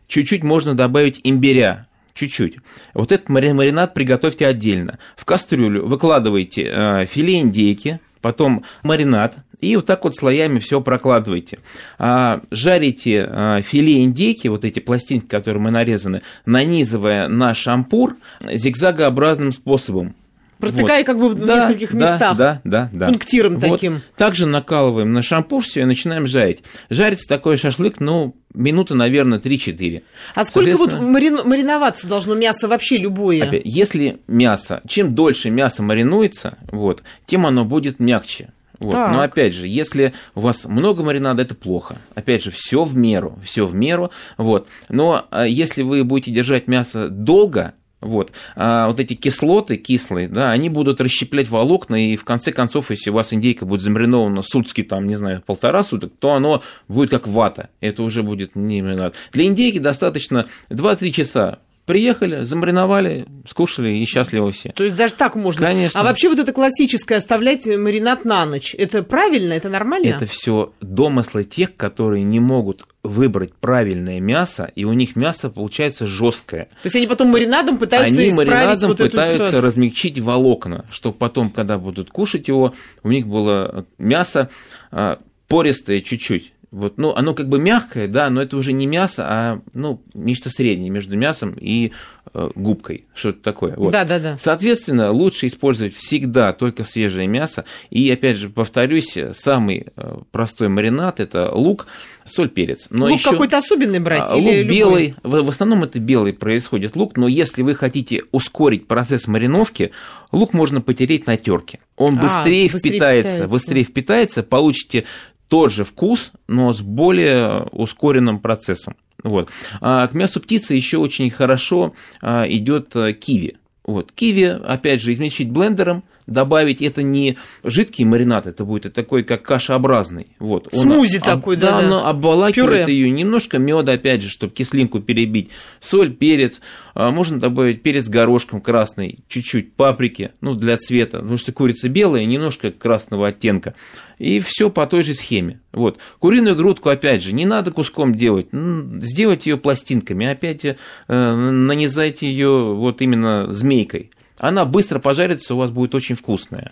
чуть-чуть 0.08 0.44
можно 0.44 0.76
добавить 0.76 1.22
имбиря, 1.24 1.88
чуть-чуть. 2.14 2.58
Вот 2.94 3.12
этот 3.12 3.30
мари- 3.30 3.54
маринад 3.54 3.94
приготовьте 3.94 4.48
отдельно. 4.48 5.00
В 5.16 5.26
кастрюлю 5.26 5.86
выкладывайте 5.86 6.70
э, 6.70 7.06
филе 7.06 7.40
индейки, 7.40 8.00
потом 8.22 8.64
маринад, 8.84 9.38
и 9.62 9.76
вот 9.76 9.86
так 9.86 10.04
вот 10.04 10.16
слоями 10.16 10.60
все 10.60 10.80
прокладывайте. 10.80 11.60
А, 11.98 12.42
жарите 12.50 13.28
а, 13.30 13.62
филе 13.62 14.04
индейки, 14.04 14.48
вот 14.48 14.64
эти 14.64 14.80
пластинки, 14.80 15.28
которые 15.28 15.62
мы 15.62 15.72
нарезаны, 15.72 16.22
нанизывая 16.46 17.28
на 17.28 17.54
шампур 17.54 18.16
зигзагообразным 18.42 19.52
способом. 19.52 20.16
Протыкая 20.60 21.04
как 21.04 21.18
бы 21.18 21.30
в 21.30 21.36
Да, 21.36 21.56
нескольких 21.58 21.96
да, 21.96 22.12
местах. 22.12 22.38
Да, 22.38 22.62
да, 22.64 22.90
да. 22.92 23.08
Пунктиром 23.08 23.60
Вот. 23.60 23.70
таким. 23.72 24.02
Также 24.18 24.46
накалываем 24.46 25.14
на 25.14 25.24
шампур 25.24 25.64
все 25.64 25.82
и 25.82 25.86
начинаем 25.86 26.28
жарить. 26.28 26.64
Жарится 26.90 27.28
такой 27.28 27.58
шашлык, 27.58 28.00
ну, 28.00 28.36
минуты, 28.54 28.94
наверное, 28.96 29.40
3-4. 29.40 30.04
А 30.36 30.44
сколько 30.44 30.76
вот 30.78 30.94
марин- 30.94 31.44
мариноваться 31.48 32.08
должно 32.08 32.36
мясо 32.36 32.68
вообще 32.68 32.98
любое? 32.98 33.44
опять, 33.44 33.62
если 33.64 34.20
мясо, 34.28 34.82
чем 34.88 35.16
дольше 35.16 35.50
мясо 35.50 35.82
маринуется, 35.82 36.58
вот, 36.72 37.04
тем 37.26 37.46
оно 37.46 37.64
будет 37.64 38.00
мягче. 38.00 38.52
Вот. 38.80 38.94
Так. 38.94 39.12
Но 39.12 39.22
опять 39.22 39.54
же, 39.54 39.68
если 39.68 40.14
у 40.36 40.42
вас 40.42 40.64
много 40.66 41.04
маринада, 41.04 41.42
это 41.42 41.54
плохо. 41.54 41.98
Опять 42.16 42.44
же, 42.44 42.52
все 42.52 42.84
в 42.86 42.96
меру, 42.96 43.38
все 43.44 43.66
в 43.66 43.74
меру. 43.74 44.10
Вот. 44.38 44.68
Но 44.90 45.28
а, 45.32 45.46
если 45.46 45.84
вы 45.84 46.04
будете 46.06 46.32
держать 46.32 46.68
мясо 46.68 47.10
долго, 47.10 47.74
вот, 48.02 48.32
а 48.56 48.88
вот 48.88 49.00
эти 49.00 49.14
кислоты 49.14 49.76
кислые, 49.76 50.30
да, 50.30 50.52
они 50.52 50.70
будут 50.70 51.02
расщеплять 51.02 51.50
волокна, 51.50 52.12
и 52.12 52.16
в 52.16 52.24
конце 52.24 52.52
концов, 52.52 52.92
если 52.92 53.10
у 53.10 53.14
вас 53.14 53.34
индейка 53.34 53.66
будет 53.66 53.82
замаринована 53.82 54.42
сутки, 54.42 54.84
там, 54.84 55.08
не 55.08 55.16
знаю, 55.16 55.44
полтора 55.46 55.84
суток, 55.84 56.14
то 56.20 56.32
оно 56.32 56.64
будет 56.88 57.10
как 57.10 57.28
вата. 57.28 57.70
Это 57.82 58.04
уже 58.04 58.24
будет 58.24 58.56
не 58.56 58.82
маринад. 58.82 59.16
Для 59.34 59.46
индейки 59.46 59.80
достаточно 59.80 60.46
2-3 60.70 61.12
часа. 61.12 61.60
Приехали, 61.86 62.44
замариновали, 62.44 63.26
скушали 63.48 63.90
и 63.98 64.06
счастливы 64.06 64.52
все. 64.52 64.72
То 64.74 64.84
есть 64.84 64.96
даже 64.96 65.16
так 65.16 65.36
можно. 65.36 65.66
Конечно. 65.66 66.00
А 66.00 66.04
вообще 66.04 66.30
вот 66.30 66.38
это 66.38 66.54
классическое 66.54 67.18
оставлять 67.18 67.66
маринад 67.66 68.26
на 68.26 68.46
ночь, 68.46 68.76
это 68.78 69.02
правильно, 69.02 69.54
это 69.54 69.70
нормально? 69.70 70.06
Это 70.06 70.28
все 70.28 70.72
домыслы 70.82 71.46
тех, 71.46 71.76
которые 71.76 72.24
не 72.24 72.40
могут 72.40 72.86
выбрать 73.04 73.54
правильное 73.54 74.20
мясо, 74.20 74.72
и 74.76 74.84
у 74.84 74.94
них 74.94 75.16
мясо 75.16 75.50
получается 75.50 76.06
жесткое. 76.06 76.66
То 76.66 76.86
есть 76.86 76.96
они 76.96 77.08
потом 77.08 77.30
маринадом 77.30 77.78
пытаются 77.78 78.20
Они 78.20 78.30
исправить 78.30 78.50
маринадом 78.50 78.90
вот 78.90 78.98
пытаются 78.98 79.36
ситуацию. 79.36 79.62
размягчить 79.62 80.20
волокна, 80.20 80.86
чтобы 80.92 81.18
потом, 81.18 81.50
когда 81.50 81.78
будут 81.78 82.12
кушать 82.12 82.48
его, 82.48 82.74
у 83.04 83.12
них 83.12 83.28
было 83.28 83.86
мясо 83.98 84.50
а, 84.92 85.20
пористое 85.48 86.02
чуть-чуть. 86.02 86.54
Вот, 86.72 86.98
ну, 87.00 87.16
оно 87.16 87.34
как 87.34 87.50
бы 87.50 87.60
мягкое, 87.60 88.08
да, 88.08 88.30
но 88.30 88.42
это 88.44 88.56
уже 88.56 88.74
не 88.74 88.86
мясо, 88.86 89.26
а 89.28 89.62
ну, 89.74 90.04
нечто 90.14 90.52
среднее 90.52 90.92
между 90.92 91.18
мясом 91.18 91.56
и 91.60 91.94
э, 92.34 92.50
губкой, 92.54 93.06
что-то 93.16 93.42
такое. 93.42 93.76
Вот. 93.76 93.92
Да, 93.92 94.06
да, 94.06 94.20
да. 94.20 94.38
Соответственно, 94.40 95.12
лучше 95.12 95.48
использовать 95.48 95.96
всегда 95.96 96.54
только 96.54 96.84
свежее 96.84 97.26
мясо. 97.26 97.66
И 97.90 98.10
опять 98.12 98.38
же, 98.38 98.50
повторюсь, 98.50 99.18
самый 99.34 99.88
э, 99.96 100.18
простой 100.32 100.68
маринад 100.70 101.20
это 101.20 101.52
лук, 101.52 101.88
соль, 102.26 102.50
перец. 102.50 102.86
Но 102.92 103.06
Лук 103.08 103.20
ещё- 103.20 103.32
какой-то 103.32 103.58
особенный 103.58 104.00
брать 104.00 104.30
а, 104.30 104.38
или 104.38 104.46
лук 104.46 104.54
любой? 104.58 104.66
белый, 104.78 105.16
в, 105.24 105.42
в 105.42 105.50
основном 105.50 105.84
это 105.86 106.00
белый 106.00 106.34
происходит 106.34 106.96
лук, 106.96 107.18
но 107.18 107.28
если 107.28 107.64
вы 107.64 107.74
хотите 107.74 108.22
ускорить 108.32 108.88
процесс 108.88 109.26
мариновки, 109.28 109.90
лук 110.32 110.54
можно 110.54 110.82
потереть 110.82 111.26
на 111.26 111.36
терке. 111.36 111.80
Он 111.98 112.18
А, 112.20 112.22
быстрее, 112.22 112.70
быстрее 112.70 112.92
впитается, 112.92 113.30
впитается. 113.32 113.48
быстрее 113.48 113.84
впитается, 113.84 114.44
получите 114.44 115.06
тот 115.50 115.72
же 115.72 115.84
вкус, 115.84 116.32
но 116.48 116.72
с 116.72 116.82
более 116.82 117.64
ускоренным 117.72 118.40
процессом. 118.40 118.96
Вот. 119.24 119.50
А 119.82 120.08
к 120.08 120.14
мясу 120.14 120.40
птицы 120.40 120.76
еще 120.76 120.98
очень 120.98 121.30
хорошо 121.30 121.94
а, 122.22 122.46
идет 122.48 122.96
а, 122.96 123.12
киви. 123.12 123.58
Вот. 123.84 124.12
Киви, 124.12 124.44
опять 124.44 125.02
же, 125.02 125.12
измельчить 125.12 125.50
блендером, 125.50 126.04
добавить, 126.30 126.82
это 126.82 127.02
не 127.04 127.38
жидкий 127.64 128.06
маринад, 128.06 128.46
это 128.48 128.66
будет 128.66 128.94
такой, 128.94 129.24
как 129.24 129.42
кашеобразный. 129.44 130.28
Вот. 130.40 130.68
Он 130.74 130.80
Смузи 130.80 131.18
об- 131.18 131.24
такой, 131.26 131.56
да, 131.58 131.72
да-да. 131.72 131.88
оно 131.88 132.08
обволакивает 132.08 132.86
Пюре. 132.86 132.94
ее, 132.98 133.10
немножко 133.10 133.58
меда, 133.58 133.94
опять 133.94 134.22
же, 134.22 134.30
чтобы 134.30 134.54
кислинку 134.54 135.00
перебить, 135.00 135.50
соль, 135.80 136.12
перец, 136.14 136.62
А, 136.96 137.12
можно 137.12 137.40
добавить 137.40 137.82
перец 137.82 138.10
горошком 138.10 138.60
красный, 138.60 139.20
чуть-чуть 139.30 139.74
паприки, 139.74 140.32
ну, 140.42 140.54
для 140.54 140.76
цвета, 140.76 141.20
потому 141.20 141.38
что 141.38 141.54
курица 141.54 141.88
белая, 141.88 142.26
немножко 142.26 142.72
красного 142.72 143.28
оттенка, 143.30 143.74
и 144.18 144.42
все 144.42 144.70
по 144.70 144.86
той 144.86 145.04
же 145.04 145.14
схеме. 145.14 145.62
Вот. 145.72 145.98
Куриную 146.20 146.58
грудку, 146.58 146.90
опять 146.90 147.24
же, 147.24 147.32
не 147.32 147.46
надо 147.46 147.72
куском 147.72 148.14
делать, 148.16 148.48
м, 148.52 149.00
сделайте 149.02 149.52
ее 149.52 149.58
пластинками, 149.58 150.26
опять 150.28 150.66
э, 150.66 150.76
нанизайте 151.08 152.30
ее 152.30 152.74
вот 152.74 153.02
именно 153.02 153.48
змейкой. 153.54 154.12
Она 154.40 154.66
быстро 154.66 155.00
пожарится, 155.00 155.54
у 155.54 155.58
вас 155.58 155.70
будет 155.70 155.94
очень 155.94 156.16
вкусная. 156.16 156.72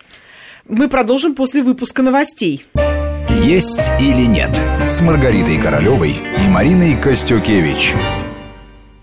Мы 0.66 0.88
продолжим 0.88 1.34
после 1.34 1.62
выпуска 1.62 2.02
новостей. 2.02 2.64
«Есть 3.44 3.90
или 4.00 4.26
нет» 4.26 4.50
с 4.90 5.00
Маргаритой 5.00 5.58
Королевой 5.58 6.16
и 6.44 6.48
Мариной 6.48 6.96
Костюкевич. 6.96 7.94